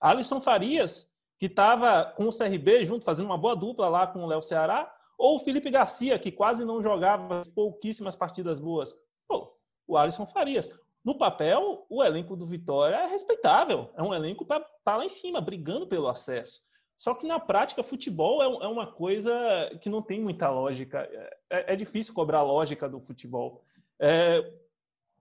Alisson 0.00 0.40
Farias, 0.40 1.10
que 1.38 1.46
estava 1.46 2.04
com 2.04 2.26
o 2.26 2.36
CRB 2.36 2.84
junto, 2.84 3.04
fazendo 3.04 3.26
uma 3.26 3.38
boa 3.38 3.54
dupla 3.54 3.88
lá 3.88 4.06
com 4.06 4.22
o 4.22 4.26
Léo 4.26 4.42
Ceará, 4.42 4.92
ou 5.16 5.36
o 5.36 5.40
Felipe 5.40 5.70
Garcia, 5.70 6.18
que 6.18 6.30
quase 6.30 6.64
não 6.64 6.82
jogava 6.82 7.42
pouquíssimas 7.54 8.14
partidas 8.14 8.60
boas. 8.60 8.94
Pô, 9.26 9.56
o 9.86 9.96
Alisson 9.96 10.26
Farias. 10.26 10.70
No 11.04 11.16
papel, 11.16 11.86
o 11.88 12.04
elenco 12.04 12.36
do 12.36 12.46
Vitória 12.46 12.96
é 12.96 13.06
respeitável. 13.06 13.90
É 13.96 14.02
um 14.02 14.14
elenco 14.14 14.44
para 14.44 14.60
tá 14.84 14.96
lá 14.96 15.04
em 15.04 15.08
cima, 15.08 15.40
brigando 15.40 15.86
pelo 15.86 16.08
acesso. 16.08 16.62
Só 16.96 17.14
que 17.14 17.26
na 17.26 17.38
prática, 17.38 17.82
futebol 17.82 18.42
é, 18.42 18.64
é 18.64 18.68
uma 18.68 18.86
coisa 18.86 19.32
que 19.80 19.88
não 19.88 20.02
tem 20.02 20.20
muita 20.20 20.50
lógica. 20.50 21.08
É, 21.48 21.72
é 21.72 21.76
difícil 21.76 22.12
cobrar 22.12 22.42
lógica 22.42 22.88
do 22.88 23.00
futebol. 23.00 23.64
É, 24.00 24.40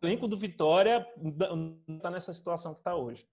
o 0.01 0.05
elenco 0.05 0.27
do 0.27 0.37
Vitória 0.37 1.07
está 1.87 2.11
nessa 2.11 2.33
situação 2.33 2.73
que 2.73 2.81
está 2.81 2.95
hoje. 2.95 3.27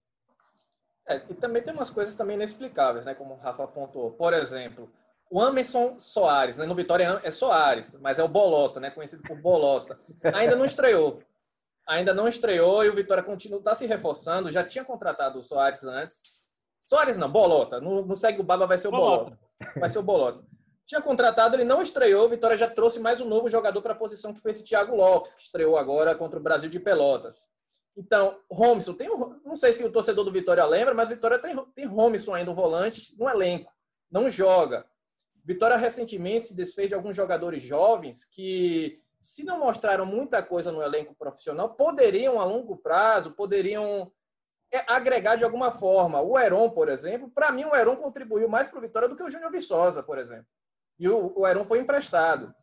É, 1.07 1.17
e 1.29 1.35
também 1.35 1.61
tem 1.61 1.73
umas 1.73 1.89
coisas 1.89 2.15
também 2.15 2.35
inexplicáveis, 2.35 3.05
né? 3.05 3.13
Como 3.13 3.35
o 3.35 3.37
Rafa 3.37 3.63
apontou. 3.63 4.11
Por 4.11 4.33
exemplo, 4.33 4.89
o 5.29 5.39
Amerson 5.39 5.99
Soares, 5.99 6.57
né? 6.57 6.65
No 6.65 6.73
Vitória 6.73 7.21
é 7.23 7.29
Soares, 7.29 7.91
mas 8.01 8.17
é 8.17 8.23
o 8.23 8.27
Bolota, 8.27 8.79
né? 8.79 8.89
Conhecido 8.89 9.21
por 9.21 9.37
Bolota. 9.37 9.99
Ainda 10.33 10.55
não 10.55 10.65
estreou. 10.65 11.21
Ainda 11.87 12.15
não 12.15 12.27
estreou 12.27 12.83
e 12.83 12.89
o 12.89 12.95
Vitória 12.95 13.21
continua 13.21 13.59
está 13.59 13.75
se 13.75 13.85
reforçando. 13.85 14.51
Já 14.51 14.63
tinha 14.63 14.83
contratado 14.83 15.37
o 15.37 15.43
Soares 15.43 15.83
antes. 15.83 16.43
Soares 16.81 17.17
não, 17.17 17.31
Bolota. 17.31 17.79
No, 17.79 18.03
no 18.03 18.15
segue 18.15 18.41
o 18.41 18.43
Baba 18.43 18.65
vai 18.65 18.79
ser 18.79 18.87
o 18.87 18.91
Bolota. 18.91 19.37
Bolota. 19.59 19.79
Vai 19.79 19.89
ser 19.89 19.99
o 19.99 20.03
Bolota 20.03 20.43
tinha 20.85 21.01
contratado, 21.01 21.55
ele 21.55 21.63
não 21.63 21.81
estreou. 21.81 22.29
Vitória 22.29 22.55
já 22.55 22.69
trouxe 22.69 22.99
mais 22.99 23.19
um 23.19 23.27
novo 23.27 23.49
jogador 23.49 23.81
para 23.81 23.93
a 23.93 23.97
posição 23.97 24.33
que 24.33 24.39
foi 24.39 24.51
esse 24.51 24.63
Thiago 24.63 24.95
Lopes, 24.95 25.33
que 25.33 25.41
estreou 25.41 25.77
agora 25.77 26.13
contra 26.13 26.39
o 26.39 26.41
Brasil 26.41 26.69
de 26.69 26.79
Pelotas. 26.79 27.49
Então, 27.97 28.39
Romson, 28.51 28.93
tem 28.93 29.09
um, 29.09 29.39
não 29.43 29.55
sei 29.55 29.71
se 29.71 29.83
o 29.83 29.91
torcedor 29.91 30.23
do 30.23 30.31
Vitória 30.31 30.65
lembra, 30.65 30.93
mas 30.93 31.09
Vitória 31.09 31.39
tem, 31.39 31.55
tem 31.73 31.85
Romson 31.85 32.33
ainda, 32.33 32.51
o 32.51 32.55
volante, 32.55 33.15
no 33.17 33.27
elenco. 33.27 33.71
Não 34.11 34.29
joga. 34.29 34.85
Vitória 35.43 35.77
recentemente 35.77 36.45
se 36.45 36.55
desfez 36.55 36.89
de 36.89 36.95
alguns 36.95 37.15
jogadores 37.15 37.63
jovens 37.63 38.25
que, 38.25 39.01
se 39.19 39.43
não 39.43 39.59
mostraram 39.59 40.05
muita 40.05 40.43
coisa 40.43 40.71
no 40.71 40.83
elenco 40.83 41.15
profissional, 41.15 41.73
poderiam, 41.73 42.39
a 42.39 42.43
longo 42.43 42.77
prazo, 42.77 43.31
poderiam 43.31 44.11
é, 44.71 44.83
agregar 44.87 45.35
de 45.35 45.43
alguma 45.43 45.71
forma. 45.71 46.21
O 46.21 46.37
Heron, 46.37 46.69
por 46.69 46.89
exemplo, 46.89 47.29
para 47.29 47.51
mim 47.51 47.63
o 47.63 47.75
Heron 47.75 47.95
contribuiu 47.95 48.49
mais 48.49 48.67
para 48.67 48.77
o 48.77 48.81
Vitória 48.81 49.07
do 49.07 49.15
que 49.15 49.23
o 49.23 49.29
Júnior 49.29 49.51
Viçosa, 49.51 50.03
por 50.03 50.19
exemplo 50.19 50.45
e 50.99 51.07
o, 51.09 51.33
o 51.35 51.47
Heron 51.47 51.63
foi 51.63 51.79
emprestado. 51.79 52.53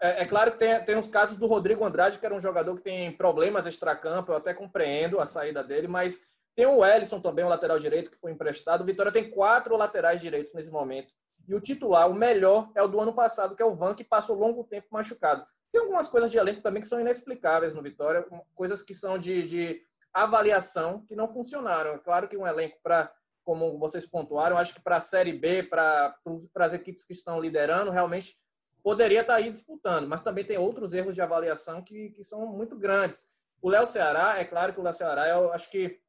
É, 0.00 0.22
é, 0.22 0.24
claro 0.26 0.52
que 0.52 0.58
tem, 0.58 0.82
tem 0.82 0.96
uns 0.96 1.08
casos 1.08 1.36
do 1.36 1.46
Rodrigo 1.46 1.84
Andrade, 1.84 2.18
que 2.18 2.24
era 2.24 2.34
um 2.34 2.40
jogador 2.40 2.74
que 2.76 2.82
tem 2.82 3.12
problemas 3.12 3.66
extracampo, 3.66 4.32
eu 4.32 4.36
até 4.36 4.54
compreendo 4.54 5.20
a 5.20 5.26
saída 5.26 5.62
dele, 5.62 5.86
mas 5.86 6.20
tem 6.54 6.66
o 6.66 6.84
Ellison 6.84 7.20
também, 7.20 7.44
o 7.44 7.48
lateral 7.48 7.78
direito, 7.78 8.10
que 8.10 8.18
foi 8.18 8.32
emprestado. 8.32 8.82
O 8.82 8.86
Vitória 8.86 9.12
tem 9.12 9.30
quatro 9.30 9.76
laterais 9.76 10.20
direitos 10.20 10.52
nesse 10.54 10.70
momento. 10.70 11.14
E 11.46 11.54
o 11.54 11.60
titular, 11.60 12.10
o 12.10 12.14
melhor, 12.14 12.70
é 12.74 12.82
o 12.82 12.88
do 12.88 13.00
ano 13.00 13.14
passado, 13.14 13.54
que 13.54 13.62
é 13.62 13.66
o 13.66 13.74
Van, 13.74 13.94
que 13.94 14.04
passou 14.04 14.36
longo 14.36 14.64
tempo 14.64 14.88
machucado. 14.90 15.44
Tem 15.72 15.80
algumas 15.80 16.08
coisas 16.08 16.30
de 16.30 16.38
elenco 16.38 16.62
também 16.62 16.82
que 16.82 16.88
são 16.88 17.00
inexplicáveis 17.00 17.74
no 17.74 17.82
Vitória, 17.82 18.26
coisas 18.54 18.82
que 18.82 18.94
são 18.94 19.18
de, 19.18 19.42
de 19.44 19.82
avaliação 20.12 21.04
que 21.06 21.14
não 21.14 21.32
funcionaram. 21.32 21.92
É 21.92 21.98
claro 21.98 22.28
que 22.28 22.36
um 22.36 22.46
elenco 22.46 22.78
para, 22.82 23.12
como 23.44 23.78
vocês 23.78 24.06
pontuaram, 24.06 24.56
acho 24.56 24.74
que 24.74 24.82
para 24.82 24.96
a 24.96 25.00
Série 25.00 25.32
B, 25.32 25.62
para 25.62 26.14
as 26.56 26.72
equipes 26.72 27.04
que 27.04 27.12
estão 27.12 27.40
liderando, 27.40 27.90
realmente 27.90 28.36
poderia 28.82 29.20
estar 29.20 29.34
tá 29.34 29.38
aí 29.38 29.50
disputando, 29.50 30.08
mas 30.08 30.20
também 30.20 30.44
tem 30.44 30.58
outros 30.58 30.92
erros 30.92 31.14
de 31.14 31.20
avaliação 31.20 31.82
que, 31.82 32.10
que 32.10 32.22
são 32.22 32.46
muito 32.46 32.76
grandes. 32.76 33.26
O 33.62 33.68
Léo 33.68 33.86
Ceará, 33.86 34.38
é 34.38 34.44
claro 34.44 34.72
que 34.72 34.80
o 34.80 34.82
Léo 34.82 34.94
Ceará, 34.94 35.28
eu 35.28 35.52
acho 35.52 35.70
que 35.70 36.00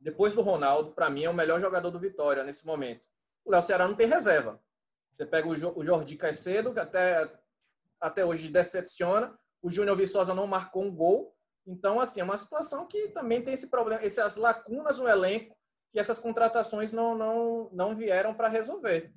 depois 0.00 0.32
do 0.32 0.42
Ronaldo, 0.42 0.92
para 0.92 1.10
mim, 1.10 1.24
é 1.24 1.30
o 1.30 1.34
melhor 1.34 1.60
jogador 1.60 1.90
do 1.90 2.00
Vitória 2.00 2.44
nesse 2.44 2.66
momento. 2.66 3.06
O 3.44 3.50
Léo 3.50 3.62
Ceará 3.62 3.86
não 3.86 3.94
tem 3.94 4.06
reserva. 4.06 4.60
Você 5.16 5.26
pega 5.26 5.48
o 5.48 5.84
Jordi 5.84 6.16
Caicedo, 6.16 6.74
que 6.74 6.80
até, 6.80 7.30
até 8.00 8.24
hoje 8.24 8.48
decepciona. 8.48 9.38
O 9.62 9.70
Júnior 9.70 9.96
Viçosa 9.96 10.34
não 10.34 10.46
marcou 10.46 10.82
um 10.82 10.94
gol. 10.94 11.34
Então, 11.66 12.00
assim, 12.00 12.20
é 12.20 12.24
uma 12.24 12.36
situação 12.36 12.86
que 12.86 13.08
também 13.08 13.42
tem 13.42 13.54
esse 13.54 13.68
problema, 13.68 14.02
essas 14.02 14.36
lacunas 14.36 14.98
no 14.98 15.08
elenco 15.08 15.53
que 15.94 16.00
essas 16.00 16.18
contratações 16.18 16.90
não, 16.90 17.16
não, 17.16 17.70
não 17.72 17.94
vieram 17.94 18.34
para 18.34 18.48
resolver. 18.48 19.12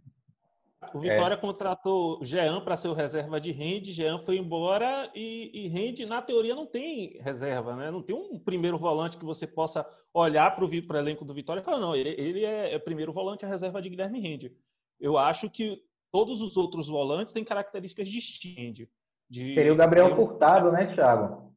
O 0.93 0.99
Vitória 0.99 1.33
é. 1.33 1.37
contratou 1.37 2.23
Jean 2.23 2.61
para 2.61 2.77
ser 2.77 2.87
o 2.87 2.93
reserva 2.93 3.41
de 3.41 3.51
Rende, 3.51 3.91
Jean 3.91 4.19
foi 4.19 4.37
embora 4.37 5.11
e, 5.15 5.49
e 5.51 5.67
Rende, 5.69 6.05
na 6.05 6.21
teoria, 6.21 6.53
não 6.53 6.67
tem 6.67 7.17
reserva, 7.19 7.75
né? 7.75 7.89
Não 7.89 8.03
tem 8.03 8.15
um 8.15 8.37
primeiro 8.37 8.77
volante 8.77 9.17
que 9.17 9.25
você 9.25 9.47
possa 9.47 9.89
olhar 10.13 10.55
para 10.55 10.63
o 10.63 10.97
elenco 10.97 11.25
do 11.25 11.33
Vitória 11.33 11.61
e 11.61 11.63
falar, 11.63 11.79
não, 11.79 11.95
ele, 11.95 12.09
ele 12.09 12.45
é, 12.45 12.75
é 12.75 12.77
primeiro 12.77 13.11
volante, 13.11 13.43
a 13.43 13.49
reserva 13.49 13.81
de 13.81 13.89
Guilherme 13.89 14.19
Rende. 14.19 14.55
Eu 14.99 15.17
acho 15.17 15.49
que 15.49 15.81
todos 16.11 16.43
os 16.43 16.57
outros 16.57 16.87
volantes 16.87 17.33
têm 17.33 17.43
características 17.43 18.07
distintas. 18.07 18.87
De... 19.27 19.55
Seria 19.55 19.73
o 19.73 19.77
Gabriel 19.77 20.15
Furtado, 20.15 20.71
né, 20.71 20.93
Thiago? 20.93 21.55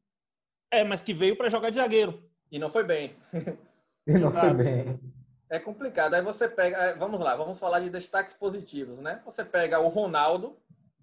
É, 0.70 0.82
mas 0.82 1.02
que 1.02 1.12
veio 1.12 1.36
para 1.36 1.50
jogar 1.50 1.68
de 1.68 1.76
zagueiro. 1.76 2.24
E 2.50 2.58
não 2.58 2.70
foi 2.70 2.84
bem. 2.84 3.14
e 4.10 4.18
não 4.18 4.32
foi 4.32 4.54
bem. 4.54 5.00
É 5.48 5.58
complicado. 5.58 6.14
Aí 6.14 6.22
você 6.22 6.48
pega. 6.48 6.76
É, 6.76 6.94
vamos 6.94 7.20
lá, 7.20 7.34
vamos 7.34 7.58
falar 7.58 7.80
de 7.80 7.90
destaques 7.90 8.32
positivos, 8.32 8.98
né? 8.98 9.20
Você 9.24 9.44
pega 9.44 9.80
o 9.80 9.88
Ronaldo, 9.88 10.56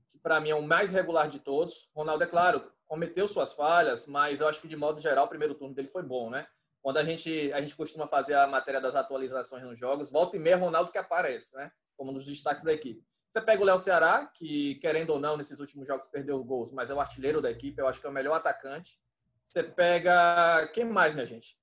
que 0.10 0.20
para 0.20 0.40
mim 0.40 0.50
é 0.50 0.56
o 0.56 0.62
mais 0.62 0.92
regular 0.92 1.28
de 1.28 1.40
todos. 1.40 1.90
Ronaldo, 1.94 2.24
é 2.24 2.28
claro, 2.28 2.72
cometeu 2.86 3.28
suas 3.28 3.54
falhas, 3.54 4.06
mas 4.06 4.40
eu 4.40 4.48
acho 4.48 4.62
que 4.62 4.68
de 4.68 4.76
modo 4.76 5.02
geral 5.02 5.26
o 5.26 5.30
primeiro 5.30 5.56
turno 5.56 5.76
dele 5.76 5.88
foi 5.88 6.04
bom, 6.04 6.30
né? 6.30 6.48
Quando 6.82 6.98
a 6.98 7.04
gente, 7.04 7.52
a 7.52 7.60
gente 7.60 7.76
costuma 7.76 8.08
fazer 8.08 8.36
a 8.36 8.48
matéria 8.48 8.80
das 8.80 8.96
atualizações 8.96 9.64
nos 9.64 9.78
jogos, 9.78 10.10
volta 10.10 10.38
e 10.38 10.40
meia 10.40 10.56
Ronaldo 10.56 10.92
que 10.92 10.98
aparece, 10.98 11.56
né? 11.58 11.70
Como 11.98 12.12
um 12.12 12.14
dos 12.14 12.26
destaques 12.26 12.64
da 12.64 12.72
equipe. 12.72 13.04
Você 13.30 13.42
pega 13.42 13.62
o 13.62 13.66
Léo 13.66 13.78
Ceará, 13.78 14.26
que, 14.34 14.76
querendo 14.76 15.10
ou 15.10 15.20
não, 15.20 15.36
nesses 15.36 15.60
últimos 15.60 15.86
jogos 15.86 16.08
perdeu 16.08 16.42
gols, 16.42 16.72
mas 16.72 16.90
é 16.90 16.94
o 16.94 17.00
artilheiro 17.02 17.42
da 17.42 17.52
equipe, 17.52 17.80
eu 17.80 17.88
acho 17.88 18.00
que 18.00 18.08
é 18.08 18.10
o 18.10 18.14
melhor 18.14 18.36
atacante. 18.36 18.98
Você 19.46 19.62
pega. 19.62 20.68
Quem 20.74 20.86
mais, 20.86 21.14
minha 21.14 21.26
gente? 21.26 21.58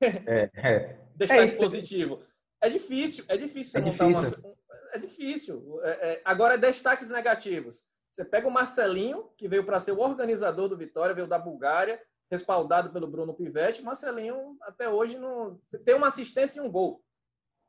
É, 0.00 0.50
é. 0.54 0.98
Destaque 1.14 1.52
é 1.52 1.56
positivo. 1.56 2.22
É 2.60 2.68
difícil, 2.68 3.24
é 3.28 3.36
difícil 3.36 3.72
você 3.72 3.78
é 3.78 3.80
montar 3.80 4.06
difícil. 4.08 4.38
uma. 4.38 4.54
É 4.92 4.98
difícil. 4.98 5.80
É, 5.82 5.90
é, 5.90 6.22
agora, 6.24 6.56
destaques 6.56 7.10
negativos. 7.10 7.84
Você 8.10 8.24
pega 8.24 8.46
o 8.46 8.50
Marcelinho, 8.50 9.28
que 9.36 9.48
veio 9.48 9.64
para 9.64 9.80
ser 9.80 9.92
o 9.92 9.98
organizador 9.98 10.68
do 10.68 10.76
Vitória, 10.76 11.14
veio 11.14 11.26
da 11.26 11.38
Bulgária, 11.38 12.00
respaldado 12.30 12.90
pelo 12.90 13.08
Bruno 13.08 13.34
Pivetti. 13.34 13.82
Marcelinho, 13.82 14.56
até 14.62 14.88
hoje, 14.88 15.18
não 15.18 15.60
tem 15.84 15.96
uma 15.96 16.08
assistência 16.08 16.60
e 16.60 16.62
um 16.62 16.70
gol. 16.70 17.02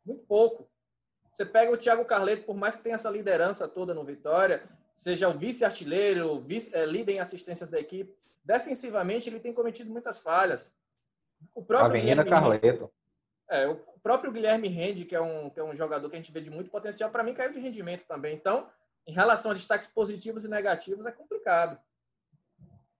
Muito 0.05 0.23
pouco. 0.25 0.69
Você 1.31 1.45
pega 1.45 1.71
o 1.71 1.77
Thiago 1.77 2.05
Carleto, 2.05 2.45
por 2.45 2.55
mais 2.55 2.75
que 2.75 2.83
tenha 2.83 2.95
essa 2.95 3.09
liderança 3.09 3.67
toda 3.67 3.93
no 3.93 4.05
Vitória, 4.05 4.63
seja 4.95 5.27
o 5.27 5.37
vice-artilheiro, 5.37 6.39
vice, 6.41 6.69
é, 6.73 6.85
líder 6.85 7.13
em 7.13 7.19
assistências 7.19 7.69
da 7.69 7.79
equipe, 7.79 8.15
defensivamente 8.43 9.29
ele 9.29 9.39
tem 9.39 9.51
cometido 9.51 9.91
muitas 9.91 10.19
falhas. 10.19 10.73
O 11.53 11.63
próprio 11.63 11.89
Avenida 11.89 12.23
Guilherme 12.23 12.29
Carleto. 12.29 12.91
É, 13.49 13.67
o 13.67 13.77
próprio 14.01 14.31
Guilherme 14.31 14.67
Rende, 14.67 15.05
que 15.05 15.15
é 15.15 15.21
um, 15.21 15.49
que 15.49 15.59
é 15.59 15.63
um 15.63 15.75
jogador 15.75 16.09
que 16.09 16.15
a 16.15 16.19
gente 16.19 16.31
vê 16.31 16.41
de 16.41 16.49
muito 16.49 16.69
potencial, 16.69 17.09
para 17.09 17.23
mim 17.23 17.33
caiu 17.33 17.51
de 17.51 17.59
rendimento 17.59 18.05
também. 18.05 18.35
Então, 18.35 18.67
em 19.07 19.13
relação 19.13 19.51
a 19.51 19.53
destaques 19.53 19.87
positivos 19.87 20.45
e 20.45 20.49
negativos, 20.49 21.05
é 21.05 21.11
complicado. 21.11 21.77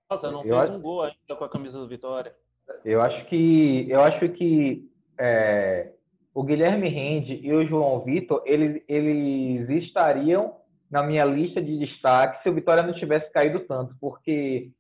Nossa, 0.10 0.32
não 0.32 0.44
eu 0.44 0.58
fez 0.58 0.70
acho... 0.70 0.74
um 0.74 0.82
gol 0.82 1.02
ainda 1.04 1.36
com 1.36 1.44
a 1.44 1.50
camisa 1.50 1.80
do 1.80 1.88
Vitória. 1.88 2.36
Eu 2.84 3.02
acho 3.02 3.26
que 3.28 3.90
eu 3.90 4.02
acho 4.02 4.30
que 4.30 4.90
é, 5.20 5.92
o 6.34 6.44
Guilherme 6.44 6.90
Rende 6.90 7.40
e 7.42 7.54
o 7.54 7.66
João 7.68 8.04
Vitor, 8.04 8.42
eles, 8.46 8.84
eles 8.88 9.70
estariam 9.84 10.58
na 10.90 11.02
minha 11.02 11.26
lista 11.26 11.62
de 11.62 11.78
destaque 11.78 12.44
se 12.44 12.50
o 12.50 12.54
Vitória 12.54 12.84
não 12.84 12.94
tivesse 12.94 13.32
caído 13.32 13.62
tanto, 13.62 13.96
porque 14.00 14.72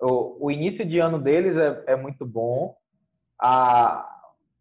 o, 0.00 0.46
o 0.46 0.50
início 0.50 0.84
de 0.84 0.98
ano 0.98 1.20
deles 1.20 1.56
é, 1.56 1.92
é 1.92 1.96
muito 1.96 2.26
bom, 2.26 2.74
a, 3.42 4.08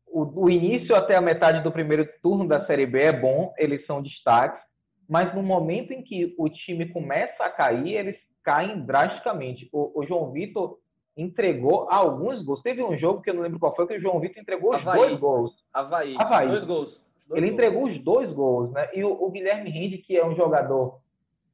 o, 0.08 0.46
o, 0.46 0.50
início 0.50 0.96
até 0.96 1.16
a 1.16 1.22
metade 1.22 1.62
do 1.62 1.72
primeiro 1.72 2.08
turno 2.24 2.48
da 2.48 2.66
Série 2.66 2.88
B 2.88 3.00
é 3.00 3.14
bom, 3.14 3.54
eles 3.58 3.86
são 3.86 4.02
destaques, 4.02 4.60
mas 5.08 5.34
no 5.36 5.44
momento 5.44 5.94
em 5.94 6.02
que 6.02 6.34
o 6.38 6.50
time 6.50 6.88
começa 6.88 7.44
a 7.44 7.50
cair, 7.50 7.96
eles 7.96 8.18
caem 8.44 8.82
drasticamente. 8.82 9.70
O, 9.72 10.02
o 10.02 10.06
João 10.06 10.32
Vitor 10.32 10.80
entregou 11.16 11.88
alguns 11.92 12.44
gols. 12.44 12.62
Teve 12.64 12.82
um 12.82 12.98
jogo 12.98 13.22
que 13.22 13.30
eu 13.30 13.34
não 13.36 13.44
lembro 13.44 13.60
qual 13.60 13.76
foi, 13.76 13.86
que 13.86 13.98
o 13.98 14.02
João 14.02 14.20
Vitor 14.20 14.42
entregou 14.42 14.76
os 14.76 14.84
dois 14.84 15.14
gols. 15.18 15.52
Havaí. 15.72 16.16
Havaí. 16.18 16.48
Dois 16.48 16.64
gols. 16.64 17.06
Dois 17.28 17.38
ele 17.38 17.52
gols. 17.52 17.54
entregou 17.54 17.88
os 17.88 18.04
dois 18.04 18.34
gols, 18.34 18.72
né? 18.72 18.90
E 18.94 19.04
o, 19.04 19.12
o 19.12 19.30
Guilherme 19.30 19.70
Rende, 19.70 20.00
que 20.00 20.18
é 20.18 20.26
um 20.26 20.36
jogador, 20.36 21.00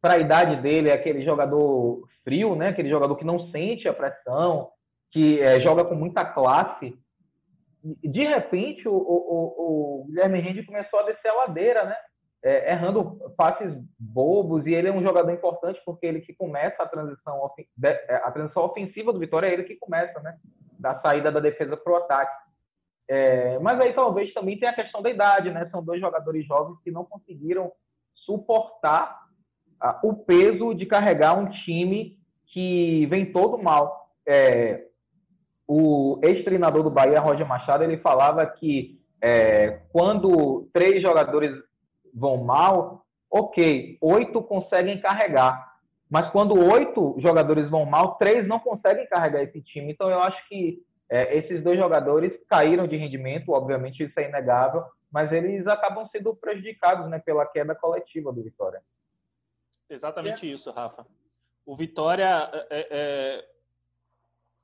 para 0.01 0.13
a 0.13 0.19
idade 0.19 0.61
dele, 0.61 0.89
é 0.89 0.93
aquele 0.93 1.25
jogador 1.25 2.07
frio, 2.23 2.55
né? 2.55 2.69
Aquele 2.69 2.89
jogador 2.89 3.15
que 3.15 3.25
não 3.25 3.49
sente 3.49 3.87
a 3.87 3.93
pressão, 3.93 4.69
que 5.11 5.41
é, 5.41 5.59
joga 5.61 5.83
com 5.83 5.95
muita 5.95 6.23
classe. 6.23 6.97
De 8.04 8.26
repente, 8.28 8.88
o, 8.88 8.93
o, 8.93 10.02
o 10.02 10.06
Guilherme 10.08 10.39
Rende 10.39 10.65
começou 10.65 11.00
a 11.00 11.04
descer 11.04 11.30
a 11.30 11.36
ladeira, 11.36 11.86
né? 11.86 11.95
é, 12.43 12.71
errando 12.71 13.17
passes 13.36 13.73
bobos 14.00 14.65
e 14.65 14.73
ele 14.73 14.88
é 14.88 14.91
um 14.91 15.04
jogador 15.04 15.32
importante 15.32 15.82
porque 15.86 16.06
ele 16.06 16.21
que 16.21 16.34
começa 16.34 16.82
a 16.82 16.88
transição 16.88 17.52
é, 17.84 18.15
a 18.15 18.32
transição 18.32 18.63
ofensiva 18.63 19.12
do 19.12 19.19
Vitória 19.19 19.47
é 19.47 19.54
ele 19.54 19.63
que 19.63 19.76
começa, 19.76 20.19
né? 20.21 20.38
Da 20.80 21.00
saída 21.02 21.32
da 21.32 21.39
defesa 21.39 21.76
para 21.76 21.93
o 21.93 21.95
ataque. 21.97 22.47
É, 23.10 23.58
mas 23.60 23.80
aí 23.80 23.93
talvez 23.93 24.34
também 24.34 24.60
tenha 24.60 24.71
a 24.71 24.76
questão 24.76 25.02
da 25.02 25.10
idade, 25.10 25.52
né? 25.52 25.67
São 25.71 25.84
dois 25.84 26.00
jogadores 26.00 26.45
jovens 26.45 26.80
que 26.84 26.91
não 26.91 27.06
conseguiram 27.06 27.71
suportar 28.13 29.26
ah, 29.80 30.00
o 30.04 30.13
peso 30.13 30.73
de 30.73 30.86
carregar 30.86 31.38
um 31.38 31.50
time 31.50 32.17
que 32.47 33.08
vem 33.08 33.32
todo 33.32 33.58
mal. 33.58 34.12
É, 34.28 34.87
o 35.67 36.19
ex-treinador 36.23 36.84
do 36.84 36.89
Bahia, 36.89 37.19
Roger 37.19 37.45
Machado, 37.45 37.84
ele 37.84 37.97
falava 37.97 38.45
que 38.45 38.99
é, 39.21 39.82
quando 39.91 40.69
três 40.71 41.01
jogadores 41.01 41.51
vão 42.13 42.38
mal, 42.38 43.06
ok, 43.30 43.97
oito 44.01 44.41
conseguem 44.41 45.01
carregar. 45.01 45.75
Mas 46.10 46.32
quando 46.32 46.53
oito 46.71 47.15
jogadores 47.19 47.69
vão 47.69 47.86
mal, 47.86 48.15
três 48.15 48.47
não 48.47 48.60
conseguem 48.60 49.08
carregar 49.08 49.43
esse 49.43 49.62
time. 49.62 49.91
Então 49.91 50.10
eu 50.10 50.21
acho 50.21 50.47
que 50.47 50.82
é, 51.10 51.38
esses 51.38 51.62
dois 51.63 51.77
jogadores 51.77 52.32
caíram 52.49 52.88
de 52.88 52.95
rendimento, 52.95 53.51
obviamente 53.51 54.03
isso 54.03 54.17
é 54.19 54.30
inegável, 54.30 54.84
mas 55.12 55.32
eles 55.32 55.67
acabam 55.67 56.08
sendo 56.12 56.34
prejudicados 56.36 57.10
né, 57.10 57.19
pela 57.19 57.45
queda 57.45 57.75
coletiva 57.75 58.32
do 58.32 58.43
Vitória. 58.43 58.82
Exatamente 59.89 60.49
é. 60.49 60.53
isso, 60.53 60.71
Rafa. 60.71 61.06
O 61.65 61.75
Vitória 61.75 62.49
é, 62.69 63.45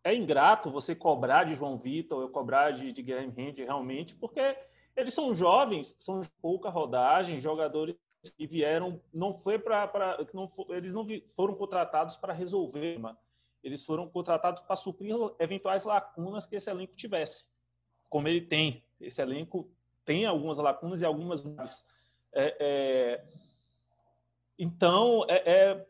é, 0.03 0.13
ingrato 0.13 0.69
você 0.69 0.93
cobrar 0.93 1.45
de 1.45 1.55
João 1.55 1.77
Vitor, 1.77 2.21
eu 2.21 2.29
cobrar 2.29 2.71
de, 2.71 2.91
de 2.91 3.01
Guilherme 3.01 3.33
Rende 3.33 3.63
realmente, 3.63 4.15
porque 4.15 4.57
eles 4.95 5.13
são 5.13 5.33
jovens, 5.33 5.95
são 5.99 6.19
de 6.19 6.29
pouca 6.41 6.69
rodagem, 6.69 7.39
jogadores 7.39 7.95
que 8.37 8.45
vieram, 8.45 9.01
não 9.13 9.33
foi 9.33 9.57
para, 9.57 10.17
eles 10.69 10.93
não 10.93 11.07
foram 11.35 11.55
contratados 11.55 12.15
para 12.15 12.33
resolver, 12.33 12.97
mas 12.99 13.15
eles 13.63 13.83
foram 13.83 14.07
contratados 14.09 14.61
para 14.63 14.75
suprir 14.75 15.15
eventuais 15.39 15.85
lacunas 15.85 16.45
que 16.45 16.55
esse 16.55 16.69
elenco 16.69 16.95
tivesse, 16.95 17.45
como 18.09 18.27
ele 18.27 18.41
tem. 18.41 18.83
Esse 18.99 19.21
elenco 19.21 19.69
tem 20.05 20.25
algumas 20.25 20.57
lacunas 20.57 21.01
e 21.01 21.05
algumas 21.05 21.43
é, 22.33 22.57
é, 22.59 23.25
então 24.57 25.25
é, 25.29 25.51
é 25.51 25.87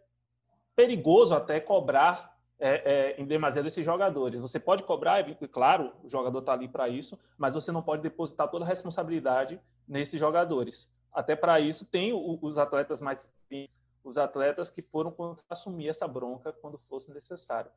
perigoso 0.76 1.34
até 1.36 1.60
cobrar 1.60 2.33
é, 2.64 2.82
é, 2.86 3.22
em 3.22 3.26
demasia 3.26 3.62
desses 3.62 3.84
jogadores. 3.84 4.40
Você 4.40 4.58
pode 4.58 4.84
cobrar, 4.84 5.20
é 5.20 5.48
claro, 5.48 5.92
o 6.02 6.10
jogador 6.10 6.40
está 6.40 6.54
ali 6.54 6.70
para 6.70 6.88
isso, 6.88 7.20
mas 7.38 7.54
você 7.54 7.74
não 7.74 7.84
pode 7.84 8.02
depositar 8.02 8.48
toda 8.50 8.64
a 8.64 8.68
responsabilidade 8.68 9.60
nesses 9.86 10.18
jogadores. 10.18 10.90
Até 11.12 11.36
para 11.36 11.60
isso 11.60 11.86
tem 11.86 12.14
os 12.14 12.58
atletas 12.58 13.02
mais 13.02 13.30
os 14.02 14.18
atletas 14.18 14.70
que 14.70 14.82
foram 14.82 15.14
assumir 15.50 15.90
essa 15.90 16.08
bronca 16.08 16.54
quando 16.54 16.78
fosse 16.90 17.12
necessário. 17.12 17.70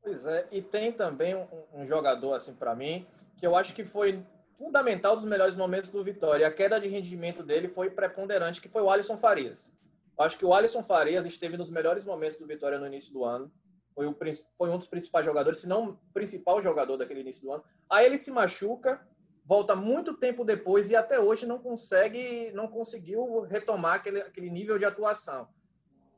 Pois 0.00 0.26
é, 0.26 0.46
e 0.52 0.62
tem 0.62 0.92
também 0.92 1.34
um, 1.34 1.46
um 1.74 1.86
jogador 1.86 2.34
assim 2.34 2.54
para 2.54 2.74
mim 2.74 3.04
que 3.36 3.46
eu 3.46 3.56
acho 3.56 3.74
que 3.74 3.84
foi 3.84 4.24
fundamental 4.56 5.16
dos 5.16 5.24
melhores 5.24 5.56
momentos 5.56 5.90
do 5.90 6.04
Vitória. 6.04 6.46
A 6.46 6.52
queda 6.52 6.78
de 6.78 6.86
rendimento 6.86 7.42
dele 7.42 7.68
foi 7.68 7.90
preponderante, 7.90 8.60
que 8.60 8.68
foi 8.68 8.82
o 8.82 8.90
Alisson 8.90 9.16
Farias. 9.16 9.72
Acho 10.20 10.36
que 10.36 10.44
o 10.44 10.52
Alisson 10.52 10.82
Farias 10.82 11.24
esteve 11.24 11.56
nos 11.56 11.70
melhores 11.70 12.04
momentos 12.04 12.36
do 12.36 12.46
Vitória 12.46 12.78
no 12.78 12.86
início 12.86 13.12
do 13.12 13.24
ano. 13.24 13.50
Foi, 13.94 14.06
o, 14.06 14.16
foi 14.56 14.70
um 14.70 14.76
dos 14.76 14.86
principais 14.86 15.24
jogadores, 15.24 15.60
se 15.60 15.66
não 15.66 15.90
o 15.90 15.98
principal 16.12 16.60
jogador 16.60 16.98
daquele 16.98 17.20
início 17.20 17.42
do 17.42 17.52
ano. 17.52 17.64
Aí 17.88 18.04
ele 18.04 18.18
se 18.18 18.30
machuca, 18.30 19.00
volta 19.44 19.74
muito 19.74 20.14
tempo 20.14 20.44
depois 20.44 20.90
e 20.90 20.96
até 20.96 21.18
hoje 21.18 21.46
não 21.46 21.58
consegue, 21.58 22.52
não 22.52 22.68
conseguiu 22.68 23.40
retomar 23.42 23.94
aquele, 23.94 24.20
aquele 24.20 24.50
nível 24.50 24.78
de 24.78 24.84
atuação. 24.84 25.48